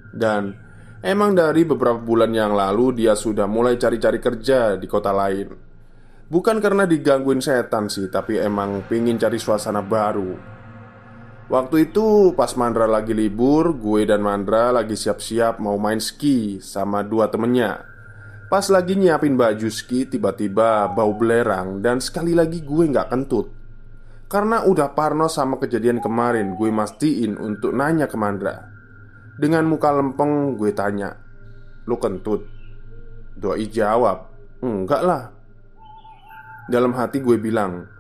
dan 0.10 0.65
Emang 1.06 1.38
dari 1.38 1.62
beberapa 1.62 2.02
bulan 2.02 2.34
yang 2.34 2.58
lalu 2.58 3.06
dia 3.06 3.14
sudah 3.14 3.46
mulai 3.46 3.78
cari-cari 3.78 4.18
kerja 4.18 4.74
di 4.74 4.90
kota 4.90 5.14
lain. 5.14 5.54
Bukan 6.26 6.58
karena 6.58 6.90
digangguin 6.90 7.46
setan 7.46 7.86
sih 7.94 8.10
Tapi 8.10 8.42
emang 8.42 8.82
pingin 8.90 9.22
cari 9.22 9.38
suasana 9.38 9.86
baru. 9.86 10.34
Waktu 11.46 11.94
itu 11.94 12.34
pas 12.34 12.50
Mandra 12.58 12.90
lagi 12.90 13.14
libur 13.14 13.78
Gue 13.78 14.10
dan 14.10 14.26
Mandra 14.26 14.74
lagi 14.74 14.98
siap-siap 14.98 15.62
mau 15.62 15.78
main 15.78 16.02
ski 16.02 16.58
sama 16.58 17.06
dua 17.06 17.30
temennya. 17.30 17.86
Pas 18.50 18.66
lagi 18.74 18.98
nyiapin 18.98 19.38
baju 19.38 19.70
ski 19.70 20.10
Tiba-tiba 20.10 20.90
bau 20.90 21.14
belerang 21.14 21.86
Dan 21.86 22.02
sekali 22.02 22.34
lagi 22.34 22.66
gue 22.66 22.82
nggak 22.90 23.14
kentut. 23.14 23.54
Karena 24.26 24.66
udah 24.66 24.98
parno 24.98 25.30
sama 25.30 25.62
kejadian 25.62 26.02
kemarin 26.02 26.58
Gue 26.58 26.74
mastiin 26.74 27.38
untuk 27.38 27.78
nanya 27.78 28.10
ke 28.10 28.18
Mandra 28.18 28.75
Dengan 29.36 29.68
muka 29.68 29.92
lempeng 29.92 30.56
gue 30.56 30.72
tanya 30.72 31.12
Lu 31.86 32.00
kentut? 32.00 32.48
Doi 33.36 33.68
jawab 33.68 34.32
Enggak 34.64 35.02
lah. 35.04 35.24
Dalam 36.72 36.96
hati 36.96 37.20
gue 37.20 37.36
bilang 37.36 37.92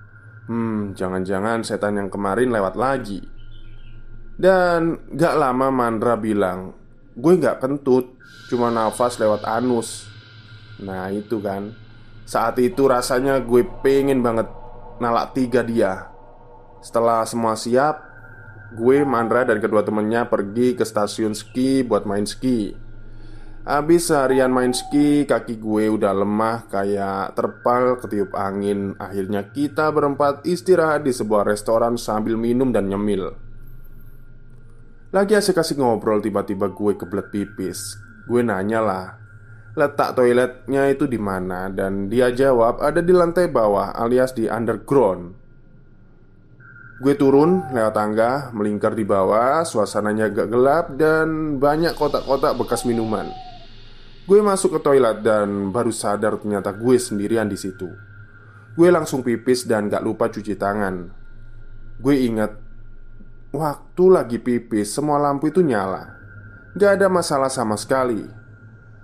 Hmm, 0.46 0.94
jangan-jangan 0.94 1.66
setan 1.66 1.98
yang 1.98 2.10
kemarin 2.14 2.54
lewat 2.54 2.78
lagi. 2.78 3.18
Dan 4.38 5.10
gak 5.12 5.36
lama 5.36 5.74
Mandra 5.74 6.16
bilang 6.16 6.72
Gue 7.18 7.36
gak 7.36 7.60
kentut 7.60 8.16
Cuma 8.48 8.72
nafas 8.72 9.20
lewat 9.20 9.44
anus. 9.44 10.08
Nah 10.80 11.12
itu 11.12 11.42
kan. 11.44 11.76
Saat 12.24 12.62
itu 12.64 12.88
rasanya 12.88 13.44
gue 13.44 13.68
pengen 13.84 14.24
banget 14.24 14.48
Nalak 15.04 15.36
tiga 15.36 15.60
dia. 15.66 16.08
Setelah 16.80 17.28
semua 17.28 17.60
siap 17.60 18.15
Gue, 18.76 19.08
Mandra, 19.08 19.48
dan 19.48 19.64
kedua 19.64 19.88
temennya 19.88 20.28
pergi 20.28 20.76
ke 20.76 20.84
stasiun 20.84 21.32
ski 21.32 21.82
buat 21.88 22.04
main 22.04 22.28
ski. 22.28 22.76
Habis 23.66 24.14
seharian 24.14 24.54
main 24.54 24.76
ski, 24.76 25.26
kaki 25.26 25.58
gue 25.58 25.90
udah 25.90 26.14
lemah 26.14 26.70
kayak 26.70 27.34
terpal 27.34 27.98
ketiup 27.98 28.36
angin. 28.38 28.94
Akhirnya 29.02 29.48
kita 29.50 29.90
berempat 29.90 30.46
istirahat 30.46 31.02
di 31.08 31.16
sebuah 31.16 31.48
restoran 31.50 31.98
sambil 31.98 32.38
minum 32.38 32.70
dan 32.70 32.92
nyemil. 32.92 33.34
Lagi 35.10 35.34
asik-asik 35.34 35.80
ngobrol 35.82 36.22
tiba-tiba 36.22 36.70
gue 36.70 36.94
kebelet 37.00 37.32
pipis. 37.34 37.98
Gue 38.28 38.46
nanya 38.46 38.84
lah 38.84 39.26
letak 39.76 40.16
toiletnya 40.16 40.88
itu 40.90 41.06
di 41.06 41.20
mana? 41.20 41.68
Dan 41.68 42.08
dia 42.08 42.32
jawab 42.32 42.80
ada 42.80 43.04
di 43.04 43.12
lantai 43.12 43.52
bawah 43.52 43.92
alias 43.94 44.32
di 44.34 44.48
underground. 44.48 45.45
Gue 47.06 47.14
turun 47.14 47.62
lewat 47.70 47.94
tangga, 47.94 48.50
melingkar 48.50 48.98
di 48.98 49.06
bawah, 49.06 49.62
suasananya 49.62 50.26
agak 50.26 50.50
gelap 50.50 50.86
dan 50.98 51.62
banyak 51.62 51.94
kotak-kotak 51.94 52.58
bekas 52.58 52.82
minuman. 52.82 53.30
Gue 54.26 54.42
masuk 54.42 54.74
ke 54.74 54.80
toilet 54.82 55.22
dan 55.22 55.70
baru 55.70 55.94
sadar 55.94 56.42
ternyata 56.42 56.74
gue 56.74 56.98
sendirian 56.98 57.46
di 57.46 57.62
situ. 57.62 57.86
Gue 58.74 58.90
langsung 58.90 59.22
pipis 59.22 59.70
dan 59.70 59.86
gak 59.86 60.02
lupa 60.02 60.34
cuci 60.34 60.58
tangan. 60.58 61.14
Gue 62.02 62.26
ingat 62.26 62.58
waktu 63.54 64.06
lagi 64.10 64.42
pipis 64.42 64.90
semua 64.90 65.22
lampu 65.22 65.54
itu 65.54 65.62
nyala. 65.62 66.10
Gak 66.74 66.98
ada 66.98 67.06
masalah 67.06 67.54
sama 67.54 67.78
sekali. 67.78 68.26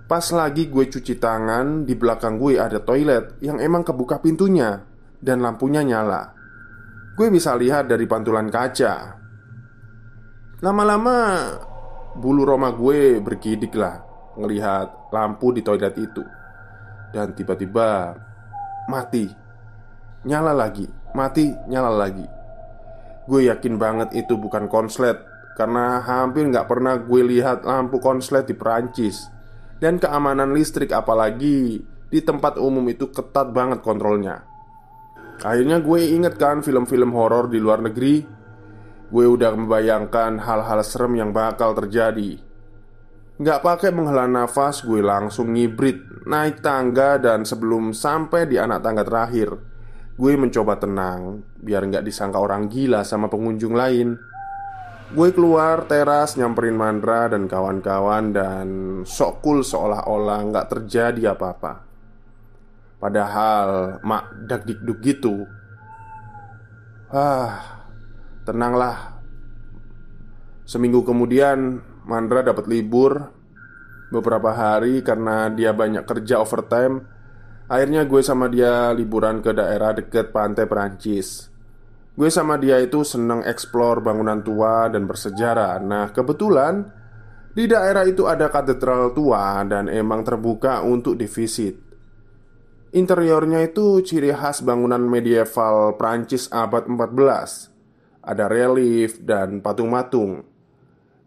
Pas 0.09 0.25
lagi 0.33 0.73
gue 0.73 0.89
cuci 0.89 1.21
tangan, 1.21 1.85
di 1.85 1.93
belakang 1.93 2.41
gue 2.41 2.57
ada 2.57 2.81
toilet 2.81 3.37
yang 3.45 3.61
emang 3.61 3.85
kebuka 3.85 4.17
pintunya 4.25 4.89
dan 5.21 5.45
lampunya 5.45 5.85
nyala. 5.85 6.40
Gue 7.15 7.27
bisa 7.27 7.53
lihat 7.55 7.91
dari 7.91 8.07
pantulan 8.07 8.47
kaca. 8.47 9.19
Lama-lama 10.61 11.17
bulu 12.15 12.45
roma 12.45 12.71
gue 12.71 13.19
bergidik 13.19 13.75
lah 13.75 14.03
ngelihat 14.37 15.11
lampu 15.11 15.51
di 15.51 15.61
toilet 15.61 15.95
itu. 15.99 16.23
Dan 17.11 17.35
tiba-tiba 17.35 18.15
mati. 18.87 19.27
Nyala 20.21 20.53
lagi, 20.53 20.85
mati, 21.17 21.49
nyala 21.67 21.91
lagi. 21.91 22.23
Gue 23.25 23.49
yakin 23.49 23.77
banget 23.77 24.17
itu 24.17 24.33
bukan 24.33 24.65
konslet 24.65 25.17
Karena 25.53 26.01
hampir 26.01 26.47
nggak 26.49 26.65
pernah 26.65 26.97
gue 26.97 27.21
lihat 27.21 27.67
lampu 27.67 28.01
konslet 28.01 28.49
di 28.49 28.55
Perancis 28.57 29.29
dan 29.81 29.97
keamanan 29.97 30.53
listrik 30.53 30.93
apalagi 30.93 31.81
di 31.81 32.19
tempat 32.21 32.61
umum 32.61 32.85
itu 32.85 33.09
ketat 33.09 33.49
banget 33.49 33.81
kontrolnya 33.81 34.45
Akhirnya 35.41 35.81
gue 35.81 36.13
inget 36.13 36.37
kan 36.37 36.61
film-film 36.61 37.17
horor 37.17 37.49
di 37.49 37.57
luar 37.57 37.81
negeri. 37.81 38.21
Gue 39.11 39.25
udah 39.25 39.51
membayangkan 39.57 40.37
hal-hal 40.39 40.79
serem 40.85 41.17
yang 41.17 41.33
bakal 41.33 41.73
terjadi. 41.73 42.37
Gak 43.41 43.65
pakai 43.65 43.89
menghela 43.89 44.29
nafas, 44.29 44.85
gue 44.85 45.01
langsung 45.01 45.57
ngibrit 45.57 46.29
Naik 46.29 46.61
tangga 46.61 47.17
dan 47.17 47.41
sebelum 47.41 47.89
sampai 47.89 48.45
di 48.45 48.61
anak 48.61 48.85
tangga 48.85 49.01
terakhir 49.01 49.57
Gue 50.13 50.37
mencoba 50.37 50.77
tenang 50.77 51.41
Biar 51.57 51.81
gak 51.89 52.05
disangka 52.05 52.37
orang 52.37 52.69
gila 52.69 53.01
sama 53.01 53.33
pengunjung 53.33 53.73
lain. 53.73 54.13
Gue 55.11 55.33
keluar 55.33 55.89
teras 55.89 56.37
nyamperin 56.37 56.77
Mandra 56.77 57.33
dan 57.33 57.49
kawan-kawan 57.49 58.29
dan 58.29 58.67
sok 59.09 59.41
cool 59.41 59.59
seolah-olah 59.65 60.39
nggak 60.47 60.67
terjadi 60.71 61.35
apa-apa 61.35 61.90
Padahal 63.01 63.97
mak 64.05 64.45
dak 64.45 64.61
dikduk 64.69 65.01
gitu. 65.01 65.49
Ah, 67.09 67.81
tenanglah. 68.45 69.17
Seminggu 70.69 71.01
kemudian 71.01 71.81
Mandra 72.05 72.45
dapat 72.45 72.69
libur 72.69 73.41
Beberapa 74.11 74.51
hari 74.51 75.01
karena 75.01 75.47
dia 75.49 75.71
banyak 75.71 76.03
kerja 76.03 76.43
overtime. 76.43 76.99
Akhirnya 77.71 78.03
gue 78.03 78.19
sama 78.19 78.51
dia 78.51 78.91
liburan 78.91 79.39
ke 79.39 79.55
daerah 79.55 79.95
deket 79.95 80.35
pantai 80.35 80.67
Perancis. 80.67 81.47
Gue 82.11 82.27
sama 82.27 82.59
dia 82.59 82.75
itu 82.83 83.07
seneng 83.07 83.39
eksplor 83.47 84.03
bangunan 84.03 84.43
tua 84.43 84.91
dan 84.91 85.07
bersejarah. 85.07 85.79
Nah 85.81 86.11
kebetulan 86.11 87.01
Di 87.51 87.67
daerah 87.67 88.07
itu 88.07 88.31
ada 88.31 88.47
katedral 88.47 89.11
tua 89.11 89.59
dan 89.67 89.91
emang 89.91 90.23
terbuka 90.23 90.87
untuk 90.87 91.19
divisit 91.19 91.90
Interiornya 92.91 93.63
itu 93.63 94.03
ciri 94.03 94.35
khas 94.35 94.67
bangunan 94.67 94.99
medieval 94.99 95.95
Prancis 95.95 96.51
abad 96.51 96.91
14 96.91 98.19
Ada 98.19 98.51
relief 98.51 99.23
dan 99.23 99.63
patung-patung 99.63 100.43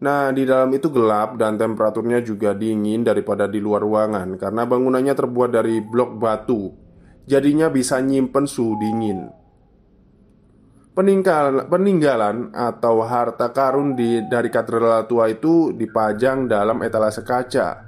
Nah, 0.05 0.29
di 0.29 0.45
dalam 0.45 0.69
itu 0.77 0.93
gelap 0.93 1.41
dan 1.41 1.57
temperaturnya 1.57 2.21
juga 2.21 2.53
dingin 2.53 3.01
daripada 3.01 3.49
di 3.49 3.57
luar 3.57 3.81
ruangan 3.81 4.37
Karena 4.37 4.61
bangunannya 4.69 5.17
terbuat 5.17 5.49
dari 5.49 5.81
blok 5.81 6.21
batu. 6.21 6.69
Jadinya 7.25 7.73
bisa 7.73 7.97
nyimpen 7.97 8.45
suhu 8.45 8.77
dingin. 8.77 9.25
Peninggalan, 10.93 11.65
peninggalan 11.65 12.53
atau 12.53 13.01
harta 13.01 13.49
karun 13.49 13.97
di, 13.97 14.21
dari 14.29 14.53
katedral 14.53 15.09
tua 15.09 15.33
itu 15.33 15.73
dipajang 15.73 16.45
dalam 16.45 16.85
etalase 16.85 17.25
kaca 17.25 17.84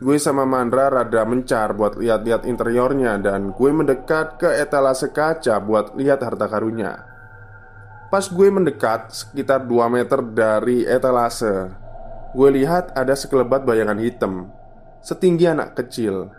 Gue 0.00 0.16
sama 0.16 0.48
Mandra 0.48 0.88
rada 0.88 1.28
mencar 1.28 1.76
buat 1.76 2.00
lihat-lihat 2.00 2.48
interiornya 2.48 3.20
Dan 3.20 3.52
gue 3.52 3.68
mendekat 3.68 4.40
ke 4.40 4.48
etalase 4.56 5.12
kaca 5.12 5.60
buat 5.60 5.92
lihat 5.92 6.24
harta 6.24 6.48
karunnya. 6.48 7.04
Pas 8.08 8.24
gue 8.24 8.48
mendekat 8.48 9.12
sekitar 9.12 9.68
2 9.68 9.92
meter 9.92 10.24
dari 10.24 10.88
etalase 10.88 11.68
Gue 12.32 12.48
lihat 12.48 12.96
ada 12.96 13.12
sekelebat 13.12 13.68
bayangan 13.68 14.00
hitam 14.00 14.48
Setinggi 15.04 15.44
anak 15.44 15.76
kecil. 15.76 16.32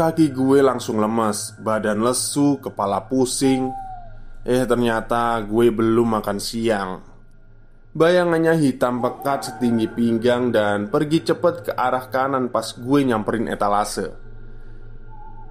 Kaki 0.00 0.32
gue 0.32 0.64
langsung 0.64 0.96
lemas 0.96 1.60
Badan 1.60 2.00
lesu, 2.00 2.56
kepala 2.56 3.04
pusing. 3.04 3.68
Eh 4.48 4.64
ternyata 4.64 5.44
gue 5.44 5.68
belum 5.68 6.20
makan 6.20 6.40
siang 6.40 7.13
Bayangannya 7.94 8.58
hitam 8.58 8.98
pekat 8.98 9.54
setinggi 9.54 9.86
pinggang 9.86 10.50
dan 10.50 10.90
pergi 10.90 11.22
cepet 11.30 11.70
ke 11.70 11.72
arah 11.78 12.10
kanan 12.10 12.50
pas 12.50 12.74
gue 12.74 13.00
nyamperin 13.06 13.46
etalase. 13.46 14.10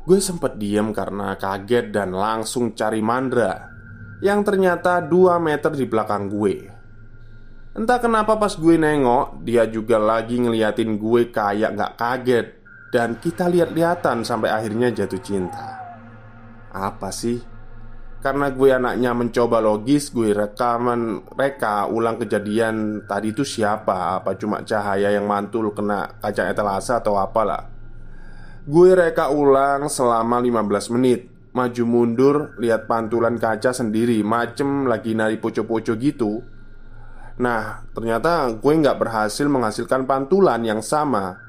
Gue 0.04 0.20
sempet 0.20 0.60
diem 0.60 0.92
karena 0.92 1.40
kaget 1.40 1.96
dan 1.96 2.12
langsung 2.12 2.76
cari 2.76 3.00
Mandra 3.00 3.72
Yang 4.20 4.52
ternyata 4.52 5.00
2 5.00 5.40
meter 5.40 5.72
di 5.72 5.88
belakang 5.88 6.28
gue. 6.28 6.56
Entah 7.80 8.04
kenapa 8.04 8.36
pas 8.36 8.52
gue 8.52 8.76
nengok 8.76 9.40
Dia 9.48 9.64
juga 9.72 9.96
lagi 9.96 10.36
ngeliatin 10.44 11.00
gue 11.00 11.32
kayak 11.32 11.80
gak 11.80 11.94
kaget. 11.96 12.48
Dan 12.92 13.24
kita 13.24 13.48
lihat-lihatan 13.48 14.28
sampai 14.28 14.52
akhirnya 14.52 14.92
jatuh 14.92 15.24
cinta. 15.24 15.80
Apa 16.76 17.08
sih? 17.08 17.53
Karena 18.24 18.48
gue 18.56 18.72
anaknya 18.72 19.12
mencoba 19.12 19.60
logis 19.60 20.08
Gue 20.16 20.32
rekaman 20.32 21.28
reka 21.36 21.92
ulang 21.92 22.16
kejadian 22.16 23.04
tadi 23.04 23.36
itu 23.36 23.44
siapa? 23.44 24.24
Apa 24.24 24.40
cuma 24.40 24.64
cahaya 24.64 25.12
yang 25.12 25.28
mantul 25.28 25.76
kena 25.76 26.24
kaca 26.24 26.48
etalase 26.48 26.96
atau 26.96 27.20
apalah? 27.20 27.68
Gue 28.64 28.96
reka 28.96 29.28
ulang 29.28 29.92
selama 29.92 30.40
15 30.40 30.96
menit. 30.96 31.28
Maju 31.52 31.84
mundur 31.84 32.36
lihat 32.58 32.90
pantulan 32.90 33.38
kaca 33.38 33.78
sendiri 33.78 34.26
Macem 34.26 34.90
lagi 34.90 35.14
nari 35.14 35.38
poco-poco 35.38 35.94
gitu. 36.00 36.40
Nah 37.44 37.84
ternyata 37.92 38.56
gue 38.56 38.74
nggak 38.74 39.04
berhasil 39.04 39.46
menghasilkan 39.52 40.08
pantulan 40.08 40.64
yang 40.64 40.80
sama. 40.80 41.44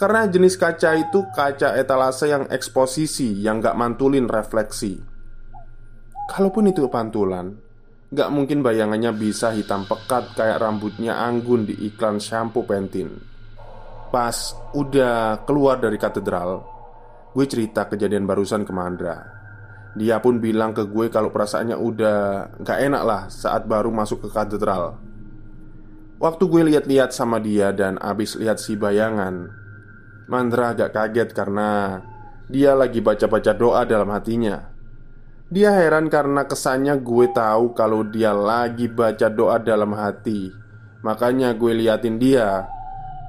Karena 0.00 0.24
jenis 0.24 0.56
kaca 0.56 0.96
itu 0.96 1.28
kaca 1.36 1.78
etalase 1.78 2.26
yang 2.26 2.50
eksposisi 2.50 3.30
Yang 3.44 3.56
nggak 3.62 3.78
mantulin 3.78 4.26
refleksi 4.26 5.13
Kalaupun 6.24 6.72
itu 6.72 6.88
pantulan 6.88 7.52
Gak 8.14 8.30
mungkin 8.32 8.62
bayangannya 8.64 9.12
bisa 9.12 9.52
hitam 9.52 9.84
pekat 9.84 10.32
kayak 10.38 10.62
rambutnya 10.62 11.20
Anggun 11.20 11.68
di 11.68 11.74
iklan 11.90 12.22
shampoo 12.22 12.64
Pentin. 12.64 13.10
Pas 14.08 14.54
udah 14.72 15.44
keluar 15.44 15.82
dari 15.82 16.00
katedral 16.00 16.64
Gue 17.34 17.44
cerita 17.50 17.90
kejadian 17.90 18.24
barusan 18.24 18.62
ke 18.62 18.70
Mandra. 18.70 19.20
Dia 19.98 20.22
pun 20.22 20.38
bilang 20.38 20.70
ke 20.70 20.86
gue 20.86 21.10
kalau 21.10 21.34
perasaannya 21.34 21.74
udah 21.74 22.18
gak 22.62 22.78
enak 22.78 23.02
lah 23.02 23.22
saat 23.26 23.66
baru 23.66 23.90
masuk 23.90 24.24
ke 24.24 24.28
katedral. 24.30 24.96
Waktu 26.22 26.44
gue 26.46 26.62
lihat-lihat 26.70 27.10
sama 27.10 27.42
dia 27.42 27.74
dan 27.74 27.98
abis 27.98 28.38
lihat 28.38 28.62
si 28.62 28.78
bayangan 28.78 29.50
Mandra 30.30 30.72
agak 30.72 30.94
kaget 30.94 31.36
karena 31.36 32.00
dia 32.48 32.72
lagi 32.72 33.02
baca-baca 33.04 33.52
doa 33.52 33.84
dalam 33.84 34.08
hatinya 34.14 34.73
Dia 35.54 35.70
heran 35.70 36.10
karena 36.10 36.50
kesannya 36.50 36.98
gue 36.98 37.30
tahu 37.30 37.78
kalau 37.78 38.02
dia 38.02 38.34
lagi 38.34 38.90
baca 38.90 39.30
doa 39.30 39.62
dalam 39.62 39.94
hati. 39.94 40.50
Makanya 41.06 41.54
gue 41.54 41.78
liatin 41.78 42.18
dia. 42.18 42.66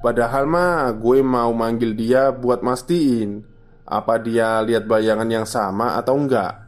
Padahal 0.02 0.50
mah 0.50 0.90
gue 0.98 1.22
mau 1.22 1.54
manggil 1.54 1.98
dia 1.98 2.30
buat 2.30 2.62
mastiin 2.62 3.42
Apa 3.86 4.22
dia 4.22 4.62
lihat 4.62 4.90
bayangan 4.90 5.30
yang 5.30 5.46
sama 5.46 6.02
atau 6.02 6.18
enggak. 6.18 6.66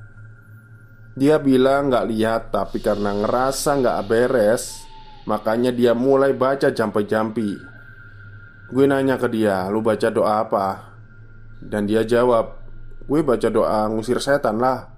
Dia 1.18 1.42
bilang 1.42 1.90
nggak 1.90 2.06
lihat 2.06 2.42
tapi 2.54 2.78
karena 2.78 3.18
ngerasa 3.18 3.82
nggak 3.82 4.00
beres 4.06 4.86
Makanya 5.26 5.74
dia 5.74 5.98
mulai 5.98 6.38
baca 6.38 6.70
jampi-jampi. 6.70 7.58
Gue 8.70 8.86
nanya 8.86 9.18
ke 9.18 9.26
dia, 9.26 9.66
lu 9.74 9.82
baca 9.82 10.14
doa 10.14 10.46
apa? 10.46 10.94
Dan 11.66 11.90
dia 11.90 12.06
jawab 12.06 12.62
Gue 13.10 13.26
baca 13.26 13.50
doa 13.50 13.90
ngusir 13.90 14.22
setan 14.22 14.62
lah 14.62 14.97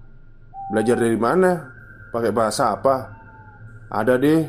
Belajar 0.70 1.02
dari 1.02 1.18
mana? 1.18 1.66
Pakai 2.14 2.30
bahasa 2.30 2.78
apa? 2.78 3.10
Ada 3.90 4.22
deh 4.22 4.46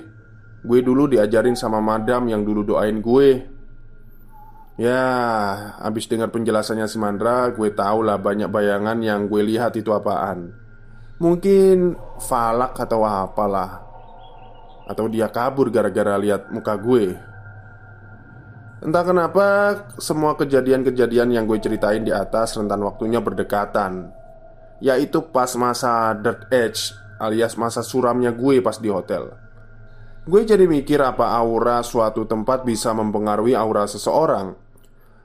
Gue 0.61 0.85
dulu 0.85 1.09
diajarin 1.09 1.57
sama 1.57 1.81
madam 1.81 2.29
yang 2.29 2.45
dulu 2.45 2.61
doain 2.61 3.01
gue 3.01 3.49
Ya, 4.81 5.05
habis 5.77 6.09
dengar 6.09 6.33
penjelasannya 6.33 6.89
si 6.89 6.97
Mandra, 6.97 7.53
gue 7.53 7.69
tau 7.77 8.01
lah 8.01 8.17
banyak 8.17 8.49
bayangan 8.49 8.97
yang 9.05 9.29
gue 9.29 9.45
lihat 9.45 9.77
itu 9.77 9.93
apaan. 9.93 10.57
Mungkin 11.21 12.01
falak 12.17 12.81
atau 12.81 13.05
apalah. 13.05 13.85
Atau 14.89 15.13
dia 15.13 15.29
kabur 15.29 15.69
gara-gara 15.69 16.17
lihat 16.17 16.49
muka 16.49 16.81
gue. 16.81 17.13
Entah 18.81 19.05
kenapa 19.05 19.47
semua 20.01 20.33
kejadian-kejadian 20.41 21.29
yang 21.37 21.45
gue 21.45 21.61
ceritain 21.61 22.01
di 22.01 22.17
atas 22.17 22.57
rentan 22.57 22.81
waktunya 22.81 23.21
berdekatan 23.21 24.17
Yaitu 24.81 25.21
pas 25.29 25.53
masa 25.61 26.17
dirt 26.17 26.49
edge 26.49 26.97
alias 27.21 27.55
masa 27.61 27.85
suramnya 27.85 28.33
gue 28.33 28.65
pas 28.65 28.81
di 28.81 28.89
hotel. 28.89 29.29
Gue 30.25 30.49
jadi 30.49 30.65
mikir 30.65 31.05
apa 31.05 31.37
aura 31.37 31.85
suatu 31.85 32.25
tempat 32.25 32.65
bisa 32.65 32.97
mempengaruhi 32.97 33.53
aura 33.53 33.85
seseorang 33.85 34.57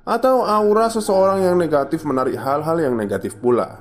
atau 0.06 0.46
aura 0.46 0.92
seseorang 0.92 1.42
yang 1.48 1.56
negatif 1.56 2.04
menarik 2.04 2.36
hal-hal 2.36 2.78
yang 2.78 2.94
negatif 3.00 3.40
pula. 3.40 3.80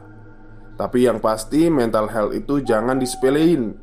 Tapi 0.75 1.07
yang 1.07 1.19
pasti 1.23 1.71
mental 1.71 2.11
health 2.11 2.35
itu 2.35 2.63
jangan 2.63 2.99
disepelein. 2.99 3.79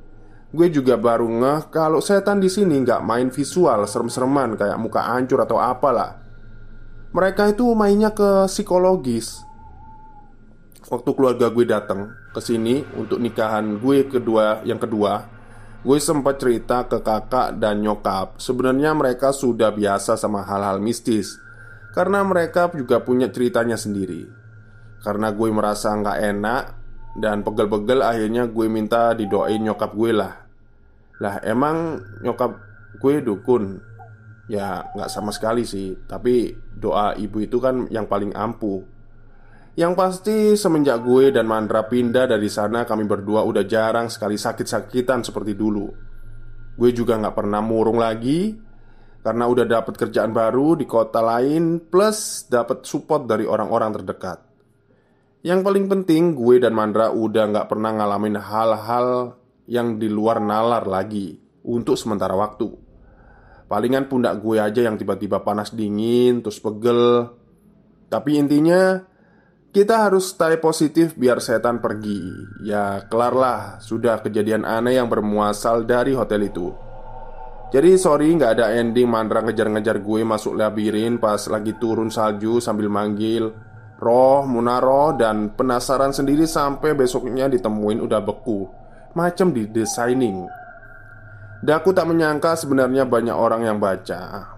Gue 0.51 0.67
juga 0.67 0.99
baru 0.99 1.27
ngeh 1.27 1.71
kalau 1.71 2.03
setan 2.03 2.43
di 2.43 2.51
sini 2.51 2.83
nggak 2.83 2.99
main 3.03 3.31
visual 3.31 3.87
serem-sereman 3.87 4.59
kayak 4.59 4.75
muka 4.75 4.99
hancur 4.99 5.39
atau 5.39 5.55
apalah. 5.55 6.19
Mereka 7.15 7.55
itu 7.55 7.67
mainnya 7.75 8.11
ke 8.11 8.47
psikologis 8.47 9.43
Waktu 10.91 11.09
keluarga 11.15 11.47
gue 11.47 11.63
datang 11.63 12.11
ke 12.35 12.43
sini 12.43 12.83
untuk 12.99 13.23
nikahan 13.23 13.79
gue 13.79 14.11
kedua 14.11 14.59
yang 14.67 14.75
kedua 14.75 15.39
Gue 15.81 15.97
sempat 15.97 16.37
cerita 16.37 16.85
ke 16.85 17.01
kakak 17.01 17.57
dan 17.57 17.81
nyokap. 17.81 18.37
Sebenarnya 18.37 18.93
mereka 18.93 19.33
sudah 19.33 19.73
biasa 19.73 20.13
sama 20.13 20.45
hal-hal 20.45 20.77
mistis 20.77 21.41
karena 21.97 22.21
mereka 22.21 22.69
juga 22.69 23.01
punya 23.01 23.33
ceritanya 23.33 23.73
sendiri. 23.73 24.29
Karena 25.01 25.33
gue 25.33 25.49
merasa 25.49 25.97
nggak 25.97 26.19
enak 26.21 26.63
Dan 27.11 27.43
pegel-pegel 27.43 28.05
akhirnya 28.05 28.47
gue 28.47 28.67
minta 28.71 29.11
didoain 29.11 29.59
nyokap 29.59 29.91
gue 29.91 30.11
lah. 30.15 30.47
Lah 31.19 31.43
emang 31.43 31.99
nyokap 32.23 32.55
gue 33.01 33.19
dukun? 33.19 33.83
Ya 34.47 34.87
nggak 34.95 35.11
sama 35.11 35.35
sekali 35.35 35.67
sih. 35.67 35.97
Tapi 36.07 36.55
doa 36.71 37.11
ibu 37.19 37.43
itu 37.43 37.59
kan 37.59 37.89
yang 37.91 38.07
paling 38.07 38.31
ampuh 38.31 39.00
Yang 39.71 39.93
pasti 39.95 40.37
semenjak 40.59 40.99
gue 41.03 41.31
dan 41.31 41.47
Mandra 41.47 41.87
pindah 41.87 42.27
dari 42.27 42.51
sana 42.51 42.83
Kami 42.83 43.07
berdua 43.07 43.47
udah 43.47 43.63
jarang 43.63 44.11
sekali 44.11 44.35
sakit-sakitan 44.35 45.23
seperti 45.23 45.55
dulu 45.55 45.87
Gue 46.75 46.91
juga 46.91 47.15
nggak 47.15 47.35
pernah 47.35 47.63
murung 47.63 47.95
lagi 47.95 48.51
karena 49.21 49.45
udah 49.45 49.65
dapat 49.69 49.93
kerjaan 50.01 50.33
baru 50.33 50.73
di 50.73 50.89
kota 50.89 51.21
lain 51.21 51.77
plus 51.77 52.49
dapat 52.49 52.81
support 52.89 53.29
dari 53.29 53.45
orang-orang 53.45 54.01
terdekat. 54.01 54.39
Yang 55.45 55.59
paling 55.61 55.85
penting 55.89 56.23
gue 56.37 56.61
dan 56.61 56.73
Mandra 56.73 57.13
udah 57.13 57.49
nggak 57.53 57.69
pernah 57.69 57.93
ngalamin 57.97 58.37
hal-hal 58.37 59.37
yang 59.69 59.97
di 60.01 60.09
luar 60.09 60.41
nalar 60.41 60.85
lagi 60.89 61.37
untuk 61.65 61.97
sementara 61.97 62.33
waktu. 62.33 62.69
Palingan 63.69 64.09
pundak 64.09 64.41
gue 64.41 64.57
aja 64.57 64.83
yang 64.83 64.97
tiba-tiba 64.97 65.41
panas 65.45 65.71
dingin 65.71 66.41
terus 66.41 66.57
pegel. 66.57 67.29
Tapi 68.11 68.41
intinya 68.41 68.99
kita 69.71 70.07
harus 70.07 70.35
stay 70.35 70.59
positif 70.59 71.15
biar 71.15 71.39
setan 71.39 71.79
pergi. 71.79 72.27
Ya 72.59 73.07
kelar 73.07 73.31
lah 73.31 73.61
sudah 73.79 74.19
kejadian 74.19 74.67
aneh 74.67 74.99
yang 74.99 75.07
bermuasal 75.07 75.87
dari 75.87 76.11
hotel 76.11 76.51
itu. 76.51 76.75
Jadi 77.71 77.95
sorry 77.95 78.35
nggak 78.35 78.59
ada 78.59 78.75
ending 78.75 79.07
Mandra 79.07 79.39
ngejar-ngejar 79.39 80.03
gue 80.03 80.27
masuk 80.27 80.59
labirin 80.59 81.15
pas 81.23 81.39
lagi 81.47 81.71
turun 81.79 82.11
salju 82.11 82.59
sambil 82.59 82.91
manggil. 82.91 83.47
Roh, 84.01 84.43
Munaro, 84.49 85.13
dan 85.13 85.53
penasaran 85.53 86.09
sendiri 86.09 86.49
sampai 86.49 86.97
besoknya 86.97 87.45
ditemuin 87.45 88.01
udah 88.01 88.19
beku. 88.25 88.65
Macem 89.13 89.53
di 89.53 89.69
designing 89.69 90.49
Daku 91.61 91.93
tak 91.93 92.09
menyangka 92.09 92.57
sebenarnya 92.57 93.05
banyak 93.05 93.37
orang 93.37 93.61
yang 93.61 93.77
baca. 93.77 94.49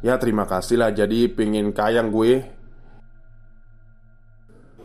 Ya 0.00 0.16
terima 0.16 0.48
kasih 0.48 0.80
lah. 0.80 0.88
Jadi 0.88 1.28
pingin 1.28 1.76
kayang 1.76 2.08
gue 2.08 2.61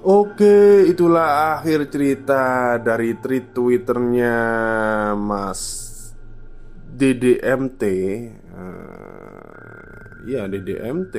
Oke 0.06 0.86
itulah 0.86 1.58
akhir 1.58 1.90
cerita 1.90 2.78
dari 2.78 3.18
tweet 3.18 3.50
twitternya 3.50 4.38
Mas 5.18 5.62
DDMT 6.94 7.82
uh, 8.54 10.22
Ya 10.30 10.46
DDMT 10.46 11.16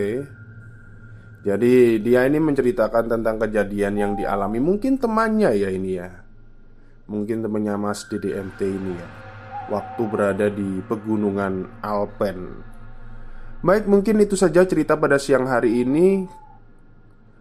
Jadi 1.42 1.98
dia 2.06 2.22
ini 2.22 2.38
menceritakan 2.38 3.10
tentang 3.10 3.40
kejadian 3.42 3.94
yang 3.98 4.12
dialami. 4.14 4.62
Mungkin 4.62 5.00
temannya 5.00 5.58
ya 5.58 5.70
ini 5.74 5.96
ya. 5.96 6.10
Mungkin 7.08 7.40
temannya 7.40 7.78
mas 7.78 8.04
DDMT 8.04 8.60
ini 8.62 8.92
ya. 8.94 9.08
Waktu 9.72 10.02
berada 10.10 10.46
di 10.52 10.82
pegunungan 10.84 11.80
Alpen. 11.80 12.62
Baik 13.64 13.88
mungkin 13.88 14.20
itu 14.20 14.36
saja 14.36 14.66
cerita 14.66 14.98
pada 14.98 15.16
siang 15.16 15.48
hari 15.48 15.82
ini 15.86 16.26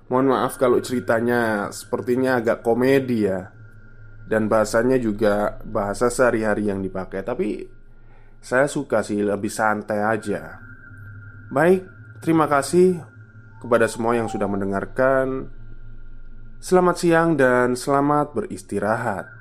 Mohon 0.07 0.27
maaf 0.33 0.55
kalau 0.55 0.79
ceritanya 0.79 1.67
sepertinya 1.71 2.39
agak 2.39 2.63
komedi 2.63 3.27
ya. 3.27 3.51
Dan 4.27 4.51
bahasanya 4.51 4.99
juga 4.99 5.59
bahasa 5.63 6.11
sehari-hari 6.11 6.67
yang 6.67 6.83
dipakai. 6.83 7.23
Tapi 7.23 7.63
saya 8.43 8.67
suka 8.67 9.03
sih 9.03 9.23
lebih 9.23 9.51
santai 9.51 10.03
aja. 10.03 10.59
Baik, 11.47 11.87
terima 12.19 12.47
kasih 12.47 12.99
kepada 13.63 13.87
semua 13.87 14.19
yang 14.19 14.27
sudah 14.27 14.47
mendengarkan. 14.47 15.47
Selamat 16.59 16.95
siang 16.99 17.37
dan 17.37 17.77
selamat 17.77 18.35
beristirahat 18.35 19.36